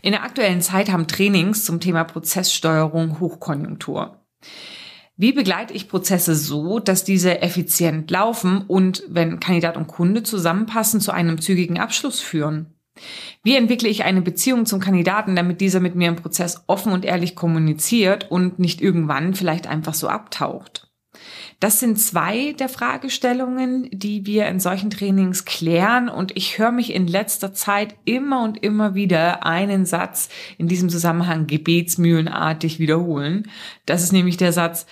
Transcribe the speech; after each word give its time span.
In 0.00 0.12
der 0.12 0.22
aktuellen 0.22 0.60
Zeit 0.60 0.90
haben 0.90 1.08
Trainings 1.08 1.64
zum 1.64 1.80
Thema 1.80 2.04
Prozesssteuerung 2.04 3.18
Hochkonjunktur. 3.18 4.24
Wie 5.16 5.32
begleite 5.32 5.74
ich 5.74 5.88
Prozesse 5.88 6.36
so, 6.36 6.78
dass 6.78 7.02
diese 7.02 7.42
effizient 7.42 8.08
laufen 8.08 8.62
und, 8.68 9.02
wenn 9.08 9.40
Kandidat 9.40 9.76
und 9.76 9.88
Kunde 9.88 10.22
zusammenpassen, 10.22 11.00
zu 11.00 11.10
einem 11.10 11.40
zügigen 11.40 11.80
Abschluss 11.80 12.20
führen? 12.20 12.74
Wie 13.42 13.56
entwickle 13.56 13.88
ich 13.88 14.04
eine 14.04 14.22
Beziehung 14.22 14.66
zum 14.66 14.78
Kandidaten, 14.78 15.34
damit 15.34 15.60
dieser 15.60 15.80
mit 15.80 15.96
mir 15.96 16.08
im 16.08 16.16
Prozess 16.16 16.62
offen 16.68 16.92
und 16.92 17.04
ehrlich 17.04 17.34
kommuniziert 17.34 18.30
und 18.30 18.60
nicht 18.60 18.80
irgendwann 18.80 19.34
vielleicht 19.34 19.66
einfach 19.66 19.94
so 19.94 20.06
abtaucht? 20.08 20.87
Das 21.60 21.80
sind 21.80 21.98
zwei 21.98 22.52
der 22.52 22.68
Fragestellungen, 22.68 23.88
die 23.92 24.26
wir 24.26 24.46
in 24.46 24.60
solchen 24.60 24.90
Trainings 24.90 25.44
klären. 25.44 26.08
Und 26.08 26.36
ich 26.36 26.58
höre 26.58 26.72
mich 26.72 26.92
in 26.92 27.06
letzter 27.06 27.52
Zeit 27.52 27.96
immer 28.04 28.42
und 28.44 28.62
immer 28.62 28.94
wieder 28.94 29.44
einen 29.44 29.86
Satz 29.86 30.28
in 30.56 30.68
diesem 30.68 30.88
Zusammenhang 30.88 31.46
gebetsmühlenartig 31.46 32.78
wiederholen. 32.78 33.50
Das 33.86 34.02
ist 34.02 34.12
nämlich 34.12 34.36
der 34.36 34.52
Satz, 34.52 34.86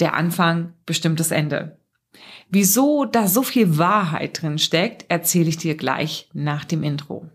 der 0.00 0.14
Anfang 0.14 0.74
bestimmt 0.86 1.20
das 1.20 1.30
Ende. 1.30 1.78
Wieso 2.50 3.04
da 3.04 3.28
so 3.28 3.42
viel 3.42 3.78
Wahrheit 3.78 4.40
drin 4.42 4.58
steckt, 4.58 5.04
erzähle 5.08 5.48
ich 5.48 5.58
dir 5.58 5.76
gleich 5.76 6.28
nach 6.32 6.64
dem 6.64 6.82
Intro. 6.82 7.28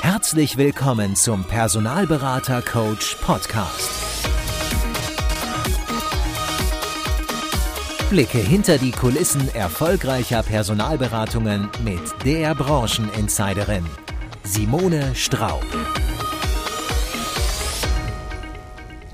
Herzlich 0.00 0.56
willkommen 0.56 1.14
zum 1.14 1.44
Personalberater 1.44 2.62
Coach 2.62 3.16
Podcast. 3.20 4.09
Blicke 8.10 8.38
hinter 8.38 8.76
die 8.76 8.90
Kulissen 8.90 9.54
erfolgreicher 9.54 10.42
Personalberatungen 10.42 11.68
mit 11.84 12.00
der 12.24 12.56
Brancheninsiderin 12.56 13.84
Simone 14.42 15.14
Straub. 15.14 15.64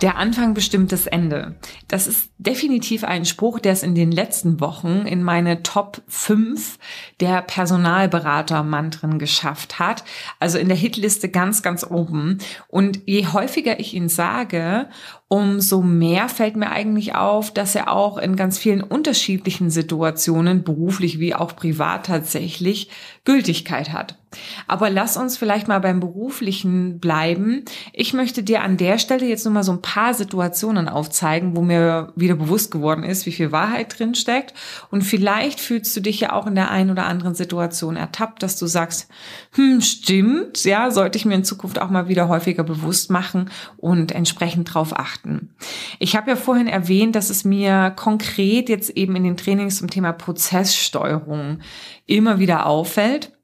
Der 0.00 0.16
Anfang 0.16 0.54
bestimmt 0.54 0.92
das 0.92 1.06
Ende. 1.06 1.56
Das 1.88 2.08
ist 2.08 2.30
definitiv 2.38 3.04
ein 3.04 3.24
Spruch, 3.24 3.60
der 3.60 3.72
es 3.72 3.84
in 3.84 3.94
den 3.94 4.10
letzten 4.10 4.60
Wochen 4.60 5.06
in 5.06 5.22
meine 5.22 5.62
Top 5.62 6.02
5 6.08 6.78
der 7.20 7.42
Personalberater-Mantren 7.42 9.18
geschafft 9.18 9.78
hat. 9.78 10.02
Also 10.40 10.58
in 10.58 10.68
der 10.68 10.76
Hitliste 10.76 11.28
ganz, 11.28 11.62
ganz 11.62 11.84
oben. 11.84 12.38
Und 12.66 13.00
je 13.06 13.26
häufiger 13.28 13.78
ich 13.78 13.94
ihn 13.94 14.08
sage, 14.08 14.88
umso 15.28 15.82
mehr 15.82 16.28
fällt 16.28 16.56
mir 16.56 16.70
eigentlich 16.70 17.14
auf, 17.14 17.52
dass 17.52 17.74
er 17.74 17.92
auch 17.92 18.18
in 18.18 18.36
ganz 18.36 18.58
vielen 18.58 18.82
unterschiedlichen 18.82 19.70
Situationen, 19.70 20.64
beruflich 20.64 21.18
wie 21.20 21.34
auch 21.34 21.56
privat 21.56 22.06
tatsächlich, 22.06 22.90
Gültigkeit 23.24 23.92
hat. 23.92 24.18
Aber 24.66 24.90
lass 24.90 25.16
uns 25.16 25.36
vielleicht 25.36 25.66
mal 25.66 25.80
beim 25.80 26.00
beruflichen 26.00 27.00
bleiben. 27.00 27.64
Ich 27.92 28.12
möchte 28.12 28.42
dir 28.42 28.62
an 28.62 28.76
der 28.76 28.98
Stelle 28.98 29.26
jetzt 29.26 29.44
nur 29.44 29.54
mal 29.54 29.62
so 29.62 29.72
ein 29.72 29.82
paar 29.82 30.14
Situationen 30.14 30.88
aufzeigen, 30.88 31.56
wo 31.56 31.62
mir 31.62 31.75
wieder 32.16 32.34
bewusst 32.34 32.70
geworden 32.70 33.02
ist, 33.02 33.26
wie 33.26 33.32
viel 33.32 33.52
Wahrheit 33.52 33.98
drin 33.98 34.14
steckt. 34.14 34.54
Und 34.90 35.02
vielleicht 35.02 35.60
fühlst 35.60 35.96
du 35.96 36.00
dich 36.00 36.20
ja 36.20 36.32
auch 36.32 36.46
in 36.46 36.54
der 36.54 36.70
einen 36.70 36.90
oder 36.90 37.06
anderen 37.06 37.34
Situation 37.34 37.96
ertappt, 37.96 38.42
dass 38.42 38.58
du 38.58 38.66
sagst, 38.66 39.08
hm, 39.52 39.80
stimmt, 39.80 40.64
ja, 40.64 40.90
sollte 40.90 41.18
ich 41.18 41.24
mir 41.24 41.34
in 41.34 41.44
Zukunft 41.44 41.80
auch 41.80 41.90
mal 41.90 42.08
wieder 42.08 42.28
häufiger 42.28 42.64
bewusst 42.64 43.10
machen 43.10 43.50
und 43.76 44.12
entsprechend 44.12 44.72
drauf 44.72 44.98
achten. 44.98 45.50
Ich 45.98 46.16
habe 46.16 46.30
ja 46.30 46.36
vorhin 46.36 46.68
erwähnt, 46.68 47.14
dass 47.14 47.30
es 47.30 47.44
mir 47.44 47.92
konkret 47.94 48.68
jetzt 48.68 48.90
eben 48.90 49.16
in 49.16 49.24
den 49.24 49.36
Trainings 49.36 49.76
zum 49.76 49.90
Thema 49.90 50.12
Prozesssteuerung 50.12 51.60
immer 52.06 52.38
wieder 52.38 52.66
auffällt 52.66 53.35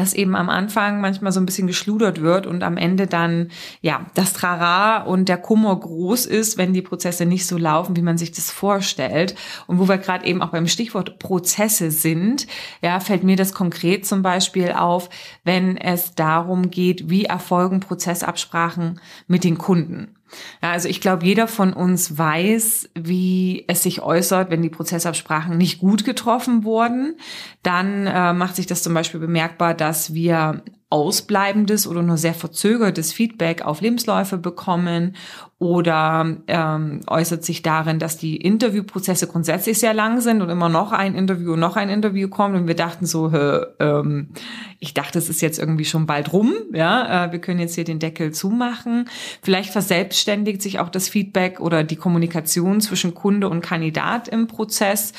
dass 0.00 0.14
eben 0.14 0.34
am 0.34 0.48
Anfang 0.48 1.02
manchmal 1.02 1.30
so 1.30 1.40
ein 1.40 1.46
bisschen 1.46 1.66
geschludert 1.66 2.22
wird 2.22 2.46
und 2.46 2.62
am 2.62 2.78
Ende 2.78 3.06
dann 3.06 3.50
ja 3.82 4.06
das 4.14 4.32
Trara 4.32 5.02
und 5.02 5.28
der 5.28 5.36
Kummer 5.36 5.78
groß 5.78 6.24
ist, 6.24 6.56
wenn 6.56 6.72
die 6.72 6.80
Prozesse 6.80 7.26
nicht 7.26 7.46
so 7.46 7.58
laufen, 7.58 7.94
wie 7.96 8.02
man 8.02 8.16
sich 8.16 8.32
das 8.32 8.50
vorstellt. 8.50 9.34
Und 9.66 9.78
wo 9.78 9.88
wir 9.88 9.98
gerade 9.98 10.24
eben 10.24 10.40
auch 10.40 10.52
beim 10.52 10.68
Stichwort 10.68 11.18
Prozesse 11.18 11.90
sind, 11.90 12.46
ja, 12.80 12.98
fällt 12.98 13.24
mir 13.24 13.36
das 13.36 13.52
konkret 13.52 14.06
zum 14.06 14.22
Beispiel 14.22 14.72
auf, 14.72 15.10
wenn 15.44 15.76
es 15.76 16.14
darum 16.14 16.70
geht, 16.70 17.10
wie 17.10 17.26
erfolgen 17.26 17.80
Prozessabsprachen 17.80 19.00
mit 19.26 19.44
den 19.44 19.58
Kunden. 19.58 20.16
Ja, 20.62 20.72
also 20.72 20.88
ich 20.88 21.00
glaube, 21.00 21.24
jeder 21.24 21.48
von 21.48 21.72
uns 21.72 22.16
weiß, 22.16 22.90
wie 22.94 23.64
es 23.68 23.82
sich 23.82 24.02
äußert, 24.02 24.50
wenn 24.50 24.62
die 24.62 24.70
Prozessabsprachen 24.70 25.56
nicht 25.56 25.80
gut 25.80 26.04
getroffen 26.04 26.64
wurden. 26.64 27.16
Dann 27.62 28.06
äh, 28.06 28.32
macht 28.32 28.56
sich 28.56 28.66
das 28.66 28.82
zum 28.82 28.94
Beispiel 28.94 29.20
bemerkbar, 29.20 29.74
dass 29.74 30.14
wir 30.14 30.62
ausbleibendes 30.90 31.86
oder 31.86 32.02
nur 32.02 32.16
sehr 32.16 32.34
verzögertes 32.34 33.12
Feedback 33.12 33.62
auf 33.62 33.80
Lebensläufe 33.80 34.38
bekommen 34.38 35.14
oder 35.60 36.38
ähm, 36.46 37.00
äußert 37.06 37.44
sich 37.44 37.60
darin, 37.60 37.98
dass 37.98 38.16
die 38.16 38.38
Interviewprozesse 38.38 39.26
grundsätzlich 39.26 39.78
sehr 39.78 39.92
lang 39.92 40.22
sind 40.22 40.40
und 40.40 40.48
immer 40.48 40.70
noch 40.70 40.90
ein 40.90 41.14
Interview 41.14 41.52
und 41.52 41.60
noch 41.60 41.76
ein 41.76 41.90
Interview 41.90 42.28
kommt 42.28 42.56
und 42.56 42.66
wir 42.66 42.74
dachten 42.74 43.04
so, 43.04 43.30
hä, 43.30 43.66
ähm, 43.78 44.30
ich 44.78 44.94
dachte, 44.94 45.18
es 45.18 45.28
ist 45.28 45.42
jetzt 45.42 45.58
irgendwie 45.58 45.84
schon 45.84 46.06
bald 46.06 46.32
rum, 46.32 46.54
ja, 46.72 47.26
äh, 47.26 47.32
wir 47.32 47.40
können 47.42 47.60
jetzt 47.60 47.74
hier 47.74 47.84
den 47.84 47.98
Deckel 47.98 48.32
zumachen. 48.32 49.06
Vielleicht 49.42 49.70
verselbstständigt 49.70 50.62
sich 50.62 50.78
auch 50.78 50.88
das 50.88 51.10
Feedback 51.10 51.60
oder 51.60 51.84
die 51.84 51.96
Kommunikation 51.96 52.80
zwischen 52.80 53.12
Kunde 53.12 53.50
und 53.50 53.60
Kandidat 53.60 54.28
im 54.28 54.46
Prozess 54.46 55.12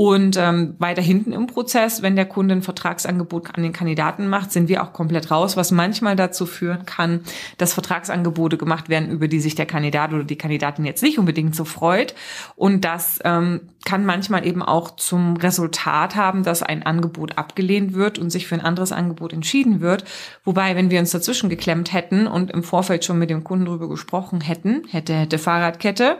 und 0.00 0.38
ähm, 0.38 0.76
weiter 0.78 1.02
hinten 1.02 1.32
im 1.32 1.46
Prozess, 1.46 2.00
wenn 2.00 2.16
der 2.16 2.24
Kunde 2.24 2.54
ein 2.54 2.62
Vertragsangebot 2.62 3.54
an 3.54 3.62
den 3.62 3.74
Kandidaten 3.74 4.28
macht, 4.28 4.50
sind 4.50 4.70
wir 4.70 4.82
auch 4.82 4.94
komplett 4.94 5.30
raus, 5.30 5.58
was 5.58 5.72
manchmal 5.72 6.16
dazu 6.16 6.46
führen 6.46 6.86
kann, 6.86 7.20
dass 7.58 7.74
Vertragsangebote 7.74 8.56
gemacht 8.56 8.88
werden, 8.88 9.10
über 9.10 9.28
die 9.28 9.40
sich 9.40 9.56
der 9.56 9.66
Kandidat 9.66 10.14
oder 10.14 10.24
die 10.24 10.38
Kandidatin 10.38 10.86
jetzt 10.86 11.02
nicht 11.02 11.18
unbedingt 11.18 11.54
so 11.54 11.66
freut. 11.66 12.14
Und 12.56 12.86
das 12.86 13.18
ähm, 13.24 13.60
kann 13.84 14.06
manchmal 14.06 14.46
eben 14.46 14.62
auch 14.62 14.96
zum 14.96 15.36
Resultat 15.36 16.16
haben, 16.16 16.44
dass 16.44 16.62
ein 16.62 16.82
Angebot 16.82 17.36
abgelehnt 17.36 17.92
wird 17.92 18.18
und 18.18 18.30
sich 18.30 18.46
für 18.46 18.54
ein 18.54 18.62
anderes 18.62 18.92
Angebot 18.92 19.34
entschieden 19.34 19.82
wird. 19.82 20.04
Wobei, 20.44 20.76
wenn 20.76 20.90
wir 20.90 20.98
uns 20.98 21.10
dazwischen 21.10 21.50
geklemmt 21.50 21.92
hätten 21.92 22.26
und 22.26 22.50
im 22.52 22.62
Vorfeld 22.62 23.04
schon 23.04 23.18
mit 23.18 23.28
dem 23.28 23.44
Kunden 23.44 23.66
drüber 23.66 23.90
gesprochen 23.90 24.40
hätten, 24.40 24.84
hätte, 24.88 25.12
hätte 25.12 25.36
Fahrradkette, 25.36 26.16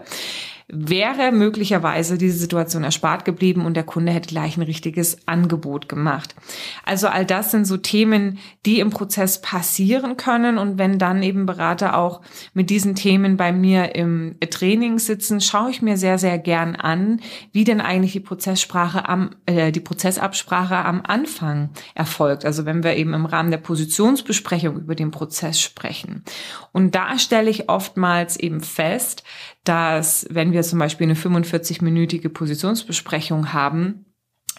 wäre 0.72 1.32
möglicherweise 1.32 2.18
diese 2.18 2.38
Situation 2.38 2.84
erspart 2.84 3.24
geblieben 3.24 3.64
und 3.66 3.74
der 3.74 3.84
Kunde 3.84 4.12
hätte 4.12 4.28
gleich 4.28 4.56
ein 4.56 4.62
richtiges 4.62 5.26
Angebot 5.26 5.88
gemacht. 5.88 6.34
Also 6.84 7.08
all 7.08 7.26
das 7.26 7.50
sind 7.50 7.64
so 7.64 7.76
Themen, 7.76 8.38
die 8.66 8.80
im 8.80 8.90
Prozess 8.90 9.40
passieren 9.40 10.16
können 10.16 10.58
und 10.58 10.78
wenn 10.78 10.98
dann 10.98 11.22
eben 11.22 11.46
Berater 11.46 11.96
auch 11.96 12.20
mit 12.54 12.70
diesen 12.70 12.94
Themen 12.94 13.36
bei 13.36 13.52
mir 13.52 13.94
im 13.94 14.36
Training 14.50 14.98
sitzen, 14.98 15.40
schaue 15.40 15.70
ich 15.70 15.82
mir 15.82 15.96
sehr 15.96 16.18
sehr 16.18 16.38
gern 16.38 16.76
an, 16.76 17.20
wie 17.52 17.64
denn 17.64 17.80
eigentlich 17.80 18.12
die 18.12 18.20
Prozesssprache 18.20 19.08
am 19.08 19.30
äh, 19.46 19.72
die 19.72 19.80
Prozessabsprache 19.80 20.76
am 20.76 21.02
Anfang 21.04 21.70
erfolgt. 21.94 22.44
Also 22.44 22.64
wenn 22.64 22.84
wir 22.84 22.96
eben 22.96 23.14
im 23.14 23.26
Rahmen 23.26 23.50
der 23.50 23.58
Positionsbesprechung 23.58 24.76
über 24.76 24.94
den 24.94 25.10
Prozess 25.10 25.60
sprechen. 25.60 26.24
Und 26.72 26.94
da 26.94 27.18
stelle 27.18 27.50
ich 27.50 27.68
oftmals 27.68 28.36
eben 28.36 28.60
fest, 28.60 29.24
dass 29.64 30.26
wenn 30.30 30.52
wir 30.52 30.62
zum 30.62 30.78
Beispiel 30.78 31.06
eine 31.06 31.14
45-minütige 31.14 32.28
Positionsbesprechung 32.28 33.52
haben, 33.52 34.06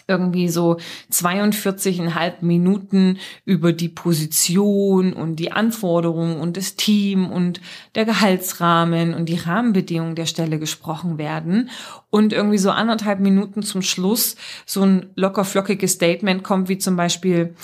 irgendwie 0.08 0.48
so 0.48 0.78
42,5 1.10 2.34
Minuten 2.40 3.18
über 3.44 3.72
die 3.72 3.88
Position 3.88 5.12
und 5.12 5.36
die 5.36 5.52
Anforderungen 5.52 6.38
und 6.38 6.56
das 6.56 6.76
Team 6.76 7.30
und 7.30 7.60
der 7.94 8.04
Gehaltsrahmen 8.04 9.14
und 9.14 9.28
die 9.28 9.36
Rahmenbedingungen 9.36 10.14
der 10.14 10.26
Stelle 10.26 10.58
gesprochen 10.58 11.18
werden 11.18 11.70
und 12.10 12.32
irgendwie 12.32 12.58
so 12.58 12.70
anderthalb 12.70 13.20
Minuten 13.20 13.62
zum 13.62 13.82
Schluss 13.82 14.36
so 14.66 14.82
ein 14.82 15.10
locker 15.14 15.44
flockiges 15.44 15.92
Statement 15.92 16.42
kommt, 16.42 16.68
wie 16.68 16.78
zum 16.78 16.96
Beispiel, 16.96 17.54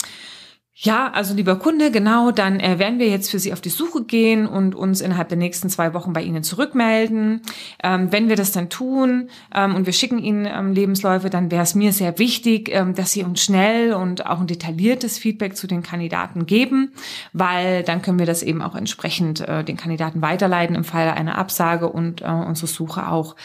ja, 0.81 1.11
also 1.11 1.33
lieber 1.33 1.57
Kunde, 1.57 1.91
genau, 1.91 2.31
dann 2.31 2.61
äh, 2.61 2.79
werden 2.79 2.99
wir 2.99 3.09
jetzt 3.09 3.29
für 3.29 3.37
Sie 3.37 3.51
auf 3.51 3.59
die 3.59 3.67
Suche 3.67 4.05
gehen 4.05 4.47
und 4.47 4.75
uns 4.75 5.01
innerhalb 5.01 5.27
der 5.27 5.37
nächsten 5.37 5.69
zwei 5.69 5.93
Wochen 5.93 6.13
bei 6.13 6.21
Ihnen 6.21 6.41
zurückmelden. 6.41 7.41
Ähm, 7.83 8.13
wenn 8.13 8.29
wir 8.29 8.37
das 8.37 8.53
dann 8.53 8.69
tun 8.69 9.29
ähm, 9.53 9.75
und 9.75 9.87
wir 9.87 9.91
schicken 9.91 10.19
Ihnen 10.19 10.45
ähm, 10.45 10.71
Lebensläufe, 10.71 11.29
dann 11.29 11.51
wäre 11.51 11.63
es 11.63 11.75
mir 11.75 11.91
sehr 11.91 12.17
wichtig, 12.17 12.69
ähm, 12.71 12.95
dass 12.95 13.11
Sie 13.11 13.25
uns 13.25 13.43
schnell 13.43 13.91
und 13.91 14.25
auch 14.25 14.39
ein 14.39 14.47
detailliertes 14.47 15.17
Feedback 15.17 15.57
zu 15.57 15.67
den 15.67 15.83
Kandidaten 15.83 16.45
geben, 16.45 16.93
weil 17.33 17.83
dann 17.83 18.01
können 18.01 18.17
wir 18.19 18.25
das 18.25 18.41
eben 18.41 18.61
auch 18.61 18.75
entsprechend 18.75 19.41
äh, 19.41 19.65
den 19.65 19.75
Kandidaten 19.75 20.21
weiterleiten 20.21 20.77
im 20.77 20.85
Fall 20.85 21.09
einer 21.09 21.37
Absage 21.37 21.89
und 21.89 22.21
äh, 22.21 22.27
unsere 22.27 22.67
Suche 22.67 23.09
auch 23.09 23.35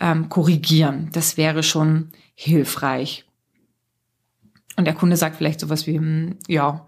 ähm, 0.00 0.28
korrigieren. 0.28 1.08
Das 1.14 1.38
wäre 1.38 1.62
schon 1.62 2.10
hilfreich. 2.34 3.24
Und 4.76 4.86
der 4.86 4.94
Kunde 4.94 5.16
sagt 5.16 5.36
vielleicht 5.36 5.60
sowas 5.60 5.86
wie, 5.86 5.96
hm, 5.96 6.36
ja, 6.48 6.86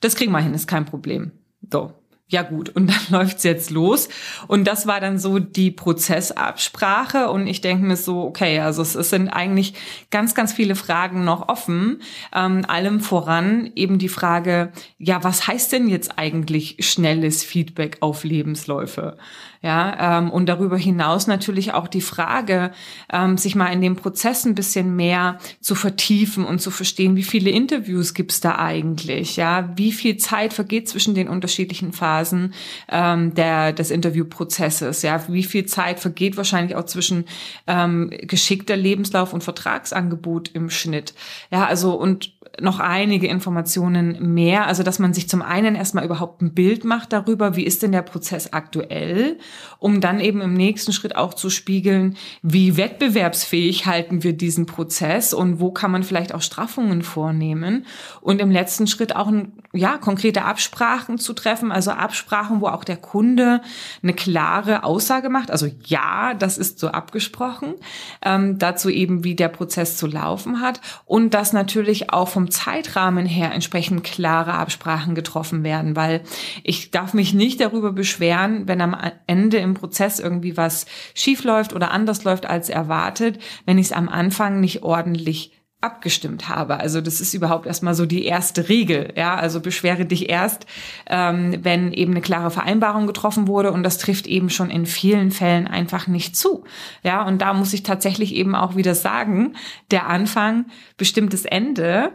das 0.00 0.16
kriegen 0.16 0.32
wir 0.32 0.40
hin, 0.40 0.54
ist 0.54 0.66
kein 0.66 0.84
Problem. 0.84 1.32
So. 1.70 1.92
ja 2.28 2.42
gut, 2.42 2.70
und 2.70 2.90
dann 3.10 3.20
läuft's 3.20 3.42
jetzt 3.42 3.70
los. 3.70 4.08
Und 4.48 4.64
das 4.66 4.86
war 4.86 5.00
dann 5.00 5.18
so 5.18 5.38
die 5.38 5.70
Prozessabsprache. 5.70 7.30
Und 7.30 7.46
ich 7.46 7.60
denke 7.60 7.84
mir 7.84 7.96
so, 7.96 8.22
okay, 8.22 8.60
also 8.60 8.82
es, 8.82 8.94
es, 8.94 9.10
sind 9.10 9.28
eigentlich 9.28 9.74
ganz, 10.10 10.34
ganz 10.34 10.52
viele 10.52 10.76
Fragen 10.76 11.24
noch 11.24 11.48
offen. 11.48 12.02
Ähm, 12.34 12.64
allem 12.66 13.00
voran 13.00 13.70
eben 13.74 13.98
die 13.98 14.08
Frage, 14.08 14.72
ja, 14.98 15.22
was 15.24 15.46
heißt 15.46 15.72
denn 15.72 15.88
jetzt 15.88 16.18
eigentlich 16.18 16.76
schnelles 16.80 17.44
Feedback 17.44 17.98
auf 18.00 18.24
Lebensläufe? 18.24 19.16
Ja, 19.62 20.18
ähm, 20.18 20.30
und 20.30 20.46
darüber 20.46 20.76
hinaus 20.76 21.26
natürlich 21.26 21.72
auch 21.72 21.88
die 21.88 22.00
Frage, 22.00 22.72
ähm, 23.12 23.38
sich 23.38 23.54
mal 23.54 23.72
in 23.72 23.80
dem 23.80 23.96
Prozess 23.96 24.44
ein 24.44 24.54
bisschen 24.54 24.96
mehr 24.96 25.38
zu 25.60 25.74
vertiefen 25.74 26.44
und 26.44 26.60
zu 26.60 26.70
verstehen, 26.70 27.16
wie 27.16 27.22
viele 27.22 27.50
Interviews 27.50 28.14
gibt's 28.14 28.40
da 28.40 28.58
eigentlich? 28.58 29.36
Ja, 29.36 29.72
wie 29.76 29.92
viel 29.92 30.16
Zeit 30.18 30.52
vergeht 30.52 30.88
zwischen 30.88 31.14
den 31.14 31.28
unterschiedlichen 31.28 31.92
Phasen 31.92 32.54
ähm, 32.88 33.34
der, 33.34 33.72
des 33.72 33.90
Interviewprozesses? 33.90 35.02
Ja, 35.02 35.22
wie 35.28 35.44
viel 35.44 35.66
Zeit 35.66 36.00
vergeht 36.00 36.36
wahrscheinlich 36.36 36.76
auch 36.76 36.84
zwischen 36.84 37.24
ähm, 37.66 38.10
geschickter 38.22 38.76
Lebenslauf 38.76 39.32
und 39.32 39.42
Vertragsangebot 39.42 40.50
im 40.54 40.70
Schnitt? 40.70 41.14
Ja, 41.50 41.66
also 41.66 41.94
und 41.94 42.35
noch 42.60 42.80
einige 42.80 43.26
Informationen 43.26 44.34
mehr. 44.34 44.66
Also, 44.66 44.82
dass 44.82 44.98
man 44.98 45.14
sich 45.14 45.28
zum 45.28 45.42
einen 45.42 45.74
erstmal 45.74 46.04
überhaupt 46.04 46.42
ein 46.42 46.54
Bild 46.54 46.84
macht 46.84 47.12
darüber, 47.12 47.56
wie 47.56 47.64
ist 47.64 47.82
denn 47.82 47.92
der 47.92 48.02
Prozess 48.02 48.52
aktuell, 48.52 49.38
um 49.78 50.00
dann 50.00 50.20
eben 50.20 50.40
im 50.40 50.54
nächsten 50.54 50.92
Schritt 50.92 51.16
auch 51.16 51.34
zu 51.34 51.50
spiegeln, 51.50 52.16
wie 52.42 52.76
wettbewerbsfähig 52.76 53.86
halten 53.86 54.22
wir 54.22 54.32
diesen 54.32 54.66
Prozess 54.66 55.34
und 55.34 55.60
wo 55.60 55.70
kann 55.70 55.90
man 55.90 56.02
vielleicht 56.02 56.34
auch 56.34 56.42
Straffungen 56.42 57.02
vornehmen 57.02 57.86
und 58.20 58.40
im 58.40 58.50
letzten 58.50 58.86
Schritt 58.86 59.14
auch 59.14 59.30
ja, 59.72 59.98
konkrete 59.98 60.44
Absprachen 60.44 61.18
zu 61.18 61.32
treffen, 61.34 61.70
also 61.70 61.90
Absprachen, 61.90 62.60
wo 62.60 62.68
auch 62.68 62.84
der 62.84 62.96
Kunde 62.96 63.60
eine 64.02 64.14
klare 64.14 64.84
Aussage 64.84 65.28
macht, 65.28 65.50
also 65.50 65.68
ja, 65.84 66.34
das 66.34 66.58
ist 66.58 66.78
so 66.78 66.88
abgesprochen, 66.88 67.74
ähm, 68.22 68.58
dazu 68.58 68.88
eben, 68.88 69.24
wie 69.24 69.34
der 69.34 69.48
Prozess 69.48 69.96
zu 69.96 70.06
laufen 70.06 70.60
hat. 70.60 70.80
Und 71.04 71.34
das 71.34 71.52
natürlich 71.52 72.10
auch 72.10 72.28
vom 72.28 72.45
Zeitrahmen 72.50 73.26
her 73.26 73.52
entsprechend 73.52 74.04
klare 74.04 74.54
Absprachen 74.54 75.14
getroffen 75.14 75.64
werden, 75.64 75.96
weil 75.96 76.22
ich 76.62 76.90
darf 76.90 77.14
mich 77.14 77.34
nicht 77.34 77.60
darüber 77.60 77.92
beschweren, 77.92 78.68
wenn 78.68 78.80
am 78.80 78.96
Ende 79.26 79.58
im 79.58 79.74
Prozess 79.74 80.18
irgendwie 80.18 80.56
was 80.56 80.86
schief 81.14 81.44
läuft 81.44 81.72
oder 81.72 81.90
anders 81.90 82.24
läuft 82.24 82.46
als 82.46 82.68
erwartet, 82.68 83.38
wenn 83.64 83.78
ich 83.78 83.86
es 83.86 83.92
am 83.92 84.08
Anfang 84.08 84.60
nicht 84.60 84.82
ordentlich 84.82 85.52
abgestimmt 85.86 86.48
habe. 86.48 86.80
Also 86.80 87.00
das 87.00 87.20
ist 87.20 87.34
überhaupt 87.34 87.66
erstmal 87.66 87.94
so 87.94 88.06
die 88.06 88.24
erste 88.24 88.68
Regel. 88.68 89.12
Ja, 89.14 89.36
also 89.36 89.60
beschwere 89.60 90.06
dich 90.06 90.28
erst, 90.28 90.66
ähm, 91.06 91.58
wenn 91.62 91.92
eben 91.92 92.12
eine 92.12 92.22
klare 92.22 92.50
Vereinbarung 92.50 93.06
getroffen 93.06 93.46
wurde 93.46 93.72
und 93.72 93.82
das 93.82 93.98
trifft 93.98 94.26
eben 94.26 94.48
schon 94.48 94.70
in 94.70 94.86
vielen 94.86 95.30
Fällen 95.30 95.68
einfach 95.68 96.06
nicht 96.06 96.34
zu. 96.34 96.64
Ja, 97.02 97.24
und 97.24 97.42
da 97.42 97.52
muss 97.52 97.74
ich 97.74 97.82
tatsächlich 97.82 98.34
eben 98.34 98.54
auch 98.54 98.74
wieder 98.74 98.94
sagen, 98.94 99.54
der 99.90 100.08
Anfang 100.08 100.66
bestimmt 100.96 101.32
das 101.32 101.44
Ende 101.44 102.12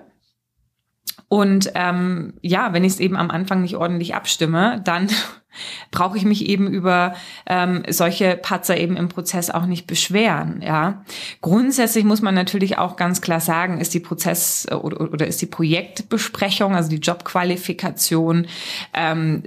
und 1.32 1.72
ähm, 1.76 2.34
ja, 2.42 2.74
wenn 2.74 2.84
ich 2.84 2.92
es 2.92 3.00
eben 3.00 3.16
am 3.16 3.32
Anfang 3.32 3.62
nicht 3.62 3.78
ordentlich 3.78 4.16
abstimme, 4.16 4.82
dann 4.84 5.08
brauche 5.92 6.18
ich 6.18 6.26
mich 6.26 6.46
eben 6.50 6.68
über 6.68 7.16
ähm, 7.46 7.84
solche 7.88 8.36
Patzer 8.36 8.76
eben 8.76 8.98
im 8.98 9.08
Prozess 9.08 9.50
auch 9.50 9.66
nicht 9.66 9.88
beschweren. 9.88 10.62
Ja, 10.62 11.06
grundsätzlich 11.40 12.04
muss 12.04 12.22
man 12.22 12.36
natürlich 12.36 12.78
auch 12.78 12.98
ganz 12.98 13.22
klar 13.22 13.40
sagen, 13.40 13.80
ist 13.80 13.94
die 13.94 14.02
Prozess 14.02 14.68
oder, 14.70 15.00
oder 15.00 15.26
ist 15.26 15.42
die 15.42 15.46
Projektbesprechung, 15.46 16.76
also 16.76 16.90
die 16.90 16.98
Jobqualifikation 16.98 18.48
ähm, 18.94 19.44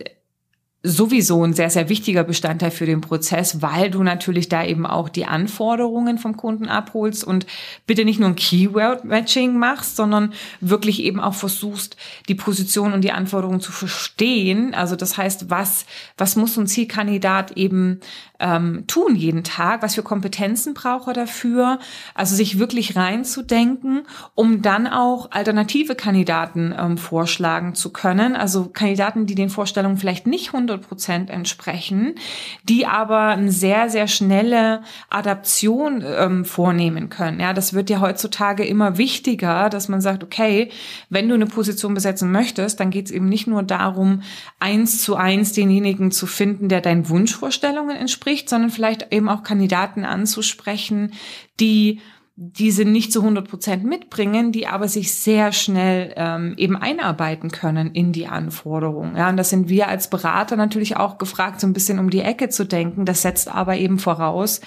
sowieso 0.87 1.43
ein 1.43 1.55
sehr, 1.55 1.71
sehr 1.71 1.89
wichtiger 1.89 2.25
Bestandteil 2.25 2.71
für 2.71 2.85
den 2.85 3.01
Prozess, 3.01 3.63
weil 3.63 3.91
du 3.91 4.03
natürlich 4.03 4.51
da 4.51 4.63
eben 4.63 4.85
auch 4.85 5.09
die 5.09 5.25
Anforderungen 5.25 6.19
vom 6.19 6.37
Kunden 6.37 6.69
abholst 6.69 7.25
und 7.25 7.47
bitte 7.87 8.05
nicht 8.05 8.21
nur 8.21 8.29
ein 8.29 8.37
Keyword-Matching 8.37 9.59
machst, 9.59 9.97
sondern 9.97 10.35
wirklich 10.61 11.03
eben 11.03 11.21
auch 11.21 11.33
versuchst, 11.33 11.97
die 12.29 12.35
Position 12.35 12.93
und 12.93 13.01
die 13.01 13.13
Anforderungen 13.13 13.61
zu 13.61 13.73
verstehen. 13.73 14.75
Also 14.75 14.95
das 14.95 15.17
heißt, 15.17 15.49
was, 15.49 15.87
was 16.19 16.37
muss 16.37 16.59
ein 16.59 16.67
Zielkandidat 16.67 17.53
eben 17.53 18.01
ähm, 18.45 18.85
tun 18.87 19.17
jeden 19.17 19.43
Tag, 19.43 19.83
was 19.83 19.95
für 19.95 20.03
Kompetenzen 20.03 20.75
braucht 20.75 21.09
er 21.09 21.15
dafür, 21.15 21.79
also 22.15 22.37
sich 22.37 22.59
wirklich 22.59 22.95
reinzudenken, 22.95 24.07
um 24.35 24.61
dann 24.61 24.87
auch 24.87 25.31
alternative 25.31 25.95
Kandidaten 25.95 26.75
ähm, 26.79 26.99
vorschlagen 26.99 27.75
zu 27.75 27.91
können, 27.91 28.37
also 28.37 28.67
Kandidaten, 28.67 29.25
die 29.27 29.35
den 29.35 29.49
Vorstellungen 29.49 29.97
vielleicht 29.97 30.27
nicht 30.27 30.49
100 30.53 30.87
Prozent 30.87 31.31
entsprechen, 31.31 32.17
die 32.65 32.87
aber 32.87 33.29
eine 33.29 33.51
sehr, 33.51 33.89
sehr 33.89 34.09
schnelle 34.09 34.83
Adaption 35.09 36.05
ähm, 36.07 36.45
vornehmen 36.45 37.09
können. 37.09 37.41
Ja, 37.41 37.55
das 37.55 37.73
wird 37.73 37.89
ja 37.89 38.01
heutzutage 38.01 38.65
immer 38.67 38.99
wichtiger, 38.99 39.71
dass 39.71 39.89
man 39.89 40.03
sagt, 40.03 40.23
okay, 40.23 40.71
wenn 41.09 41.29
du 41.29 41.35
eine 41.35 41.47
Position 41.47 41.95
besetzen 41.95 42.31
möchtest, 42.31 42.79
dann 42.79 42.91
geht 42.91 43.07
es 43.07 43.13
eben 43.13 43.29
nicht 43.29 43.47
nur 43.47 43.63
darum, 43.63 44.23
eins 44.61 45.03
zu 45.03 45.17
eins 45.17 45.53
denjenigen 45.53 46.11
zu 46.11 46.27
finden, 46.27 46.69
der 46.69 46.83
deinen 46.83 47.09
Wunschvorstellungen 47.09 47.97
entspricht, 47.97 48.34
spricht, 48.35 48.49
sondern 48.49 48.71
vielleicht 48.71 49.13
eben 49.13 49.29
auch 49.29 49.43
Kandidaten 49.45 50.05
anzusprechen, 50.05 51.13
die 51.61 52.01
diese 52.37 52.85
nicht 52.85 53.13
zu 53.13 53.21
100 53.21 53.49
Prozent 53.49 53.85
mitbringen, 53.85 54.51
die 54.51 54.67
aber 54.67 54.89
sich 54.89 55.15
sehr 55.15 55.53
schnell 55.53 56.13
ähm, 56.17 56.55
eben 56.57 56.75
einarbeiten 56.75 57.53
können 57.53 57.93
in 57.93 58.11
die 58.11 58.27
Anforderungen. 58.27 59.17
Ja, 59.17 59.29
und 59.29 59.37
das 59.37 59.51
sind 59.51 59.69
wir 59.69 59.87
als 59.87 60.11
Berater 60.11 60.57
natürlich 60.57 60.97
auch 60.97 61.19
gefragt, 61.19 61.61
so 61.61 61.69
ein 61.69 61.73
bisschen 61.73 62.01
um 62.01 62.11
die 62.11 62.23
Ecke 62.23 62.49
zu 62.49 62.65
denken. 62.65 63.05
Das 63.05 63.23
setzt 63.23 63.47
aber 63.47 63.77
eben 63.77 64.01
voraus, 64.01 64.61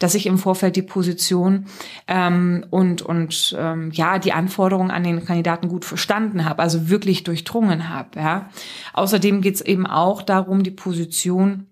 dass 0.00 0.16
ich 0.16 0.26
im 0.26 0.36
Vorfeld 0.36 0.74
die 0.74 0.82
Position 0.82 1.66
ähm, 2.08 2.66
und 2.70 3.02
und 3.02 3.54
ähm, 3.56 3.92
ja 3.92 4.18
die 4.18 4.32
Anforderungen 4.32 4.90
an 4.90 5.04
den 5.04 5.24
Kandidaten 5.24 5.68
gut 5.68 5.84
verstanden 5.84 6.44
habe, 6.44 6.60
also 6.60 6.88
wirklich 6.88 7.22
durchdrungen 7.22 7.88
habe. 7.88 8.18
Ja. 8.18 8.48
Außerdem 8.94 9.42
geht 9.42 9.54
es 9.54 9.60
eben 9.60 9.86
auch 9.86 10.22
darum, 10.22 10.64
die 10.64 10.72
Position 10.72 11.68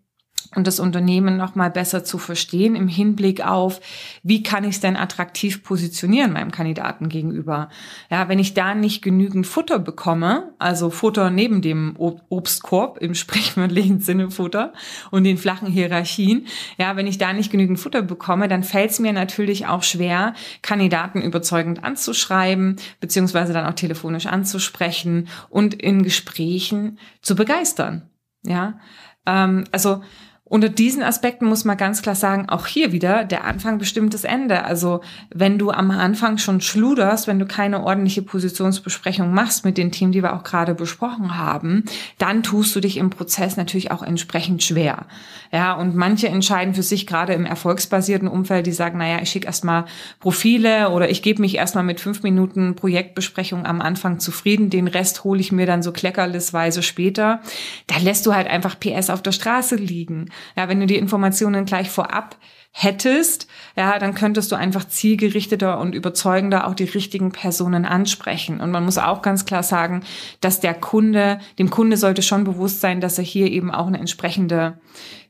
und 0.55 0.67
das 0.67 0.81
Unternehmen 0.81 1.37
noch 1.37 1.55
mal 1.55 1.71
besser 1.71 2.03
zu 2.03 2.19
verstehen 2.19 2.75
im 2.75 2.89
Hinblick 2.89 3.47
auf, 3.47 3.81
wie 4.23 4.43
kann 4.43 4.65
ich 4.65 4.77
es 4.77 4.81
denn 4.81 4.97
attraktiv 4.97 5.63
positionieren 5.63 6.33
meinem 6.33 6.51
Kandidaten 6.51 7.09
gegenüber? 7.09 7.69
Ja, 8.11 8.29
wenn 8.29 8.41
ich 8.41 8.55
da 8.55 8.75
nicht 8.75 9.03
genügend 9.03 9.47
Futter 9.47 9.79
bekomme, 9.79 10.53
also 10.59 10.91
Futter 10.91 11.31
neben 11.31 11.63
dem 11.63 11.95
Obstkorb 11.97 12.99
im 12.99 13.15
sprichwörtlichen 13.21 14.01
Sinne 14.01 14.31
Futter 14.31 14.73
und 15.11 15.25
den 15.25 15.39
flachen 15.39 15.69
Hierarchien, 15.69 16.47
ja, 16.79 16.97
wenn 16.97 17.07
ich 17.07 17.19
da 17.19 17.33
nicht 17.33 17.53
genügend 17.53 17.79
Futter 17.79 18.03
bekomme, 18.03 18.49
dann 18.49 18.65
fällt 18.65 18.91
es 18.91 18.99
mir 18.99 19.13
natürlich 19.13 19.67
auch 19.67 19.85
schwer, 19.85 20.35
Kandidaten 20.63 21.23
überzeugend 21.23 21.85
anzuschreiben, 21.85 22.77
beziehungsweise 22.99 23.53
dann 23.53 23.67
auch 23.67 23.75
telefonisch 23.75 24.27
anzusprechen 24.27 25.29
und 25.49 25.75
in 25.75 26.03
Gesprächen 26.03 26.99
zu 27.23 27.37
begeistern. 27.37 28.11
Ja, 28.43 28.81
ähm, 29.27 29.65
also 29.71 30.03
unter 30.51 30.69
diesen 30.69 31.05
Aspekten 31.05 31.47
muss 31.47 31.65
man 31.65 31.77
ganz 31.77 32.03
klar 32.03 32.17
sagen, 32.17 32.49
auch 32.49 32.67
hier 32.67 32.91
wieder, 32.91 33.23
der 33.23 33.45
Anfang 33.45 33.79
bestimmt 33.79 34.15
das 34.15 34.25
Ende. 34.25 34.65
Also 34.65 35.01
wenn 35.33 35.59
du 35.59 35.71
am 35.71 35.93
Anfang 35.93 36.39
schon 36.39 36.61
schluderst, 36.61 37.29
wenn 37.29 37.39
du 37.39 37.47
keine 37.47 37.85
ordentliche 37.85 38.23
Positionsbesprechung 38.23 39.33
machst 39.33 39.65
mit 39.65 39.79
den 39.79 39.93
Themen, 39.93 40.11
die 40.11 40.25
wir 40.25 40.35
auch 40.35 40.43
gerade 40.43 40.75
besprochen 40.75 41.39
haben, 41.39 41.85
dann 42.19 42.43
tust 42.43 42.75
du 42.75 42.81
dich 42.81 42.97
im 42.97 43.11
Prozess 43.11 43.57
natürlich 43.57 43.93
auch 43.93 44.03
entsprechend 44.03 44.65
schwer. 44.65 45.07
Ja, 45.53 45.75
und 45.75 45.95
manche 45.95 46.27
entscheiden 46.27 46.75
für 46.75 46.83
sich 46.83 47.07
gerade 47.07 47.33
im 47.33 47.47
erfolgsbasierten 47.47 48.27
Umfeld, 48.27 48.67
die 48.67 48.73
sagen, 48.73 48.99
naja, 48.99 49.19
ich 49.23 49.31
schicke 49.31 49.47
erstmal 49.47 49.85
Profile 50.19 50.91
oder 50.91 51.11
ich 51.11 51.23
gebe 51.23 51.43
mich 51.43 51.55
erstmal 51.59 51.85
mit 51.85 52.01
fünf 52.01 52.25
Minuten 52.25 52.75
Projektbesprechung 52.75 53.67
am 53.67 53.81
Anfang 53.81 54.19
zufrieden, 54.19 54.69
den 54.69 54.89
Rest 54.89 55.23
hole 55.23 55.39
ich 55.39 55.53
mir 55.53 55.67
dann 55.67 55.85
so 55.85 55.93
kleckerlisweise 55.93 56.83
später. 56.83 57.41
Da 57.87 57.99
lässt 57.99 58.27
du 58.27 58.35
halt 58.35 58.49
einfach 58.49 58.81
PS 58.81 59.11
auf 59.11 59.23
der 59.23 59.31
Straße 59.31 59.77
liegen. 59.77 60.31
Ja, 60.57 60.69
wenn 60.69 60.81
du 60.81 60.87
die 60.87 60.97
Informationen 60.97 61.65
gleich 61.65 61.91
vorab 61.91 62.37
hättest, 62.73 63.49
ja, 63.77 63.99
dann 63.99 64.15
könntest 64.15 64.53
du 64.53 64.57
einfach 64.57 64.87
zielgerichteter 64.87 65.79
und 65.79 65.95
überzeugender 65.95 66.67
auch 66.67 66.75
die 66.75 66.85
richtigen 66.85 67.33
Personen 67.33 67.85
ansprechen. 67.85 68.61
Und 68.61 68.71
man 68.71 68.85
muss 68.85 68.99
auch 68.99 69.23
ganz 69.23 69.45
klar 69.45 69.63
sagen, 69.63 70.03
dass 70.41 70.61
der 70.61 70.75
Kunde, 70.75 71.41
dem 71.59 71.71
Kunde 71.71 71.97
sollte 71.97 72.23
schon 72.23 72.45
bewusst 72.45 72.81
sein, 72.81 73.01
dass 73.01 73.19
er 73.19 73.25
hier 73.25 73.51
eben 73.51 73.71
auch 73.71 73.87
eine 73.87 73.99
entsprechende 73.99 74.79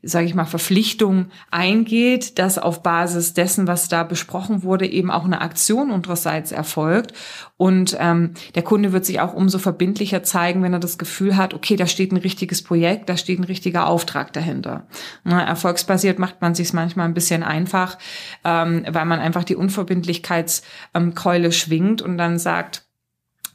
sage 0.03 0.25
ich 0.25 0.33
mal, 0.33 0.45
Verpflichtung 0.45 1.27
eingeht, 1.51 2.39
dass 2.39 2.57
auf 2.57 2.81
Basis 2.81 3.33
dessen, 3.33 3.67
was 3.67 3.87
da 3.87 4.03
besprochen 4.03 4.63
wurde, 4.63 4.87
eben 4.87 5.11
auch 5.11 5.25
eine 5.25 5.41
Aktion 5.41 5.91
unsererseits 5.91 6.51
erfolgt. 6.51 7.13
Und 7.57 7.95
ähm, 7.99 8.33
der 8.55 8.63
Kunde 8.63 8.93
wird 8.93 9.05
sich 9.05 9.19
auch 9.19 9.33
umso 9.33 9.59
verbindlicher 9.59 10.23
zeigen, 10.23 10.63
wenn 10.63 10.73
er 10.73 10.79
das 10.79 10.97
Gefühl 10.97 11.37
hat, 11.37 11.53
okay, 11.53 11.75
da 11.75 11.85
steht 11.85 12.11
ein 12.11 12.17
richtiges 12.17 12.63
Projekt, 12.63 13.09
da 13.09 13.17
steht 13.17 13.39
ein 13.39 13.43
richtiger 13.43 13.87
Auftrag 13.87 14.33
dahinter. 14.33 14.87
Na, 15.23 15.43
erfolgsbasiert 15.43 16.17
macht 16.17 16.41
man 16.41 16.55
sich 16.55 16.73
manchmal 16.73 17.07
ein 17.07 17.13
bisschen 17.13 17.30
einfach, 17.35 17.97
ähm, 18.43 18.85
weil 18.89 19.05
man 19.05 19.19
einfach 19.19 19.43
die 19.43 19.55
Unverbindlichkeitskeule 19.55 21.45
ähm, 21.45 21.51
schwingt 21.51 22.01
und 22.01 22.17
dann 22.17 22.37
sagt, 22.37 22.83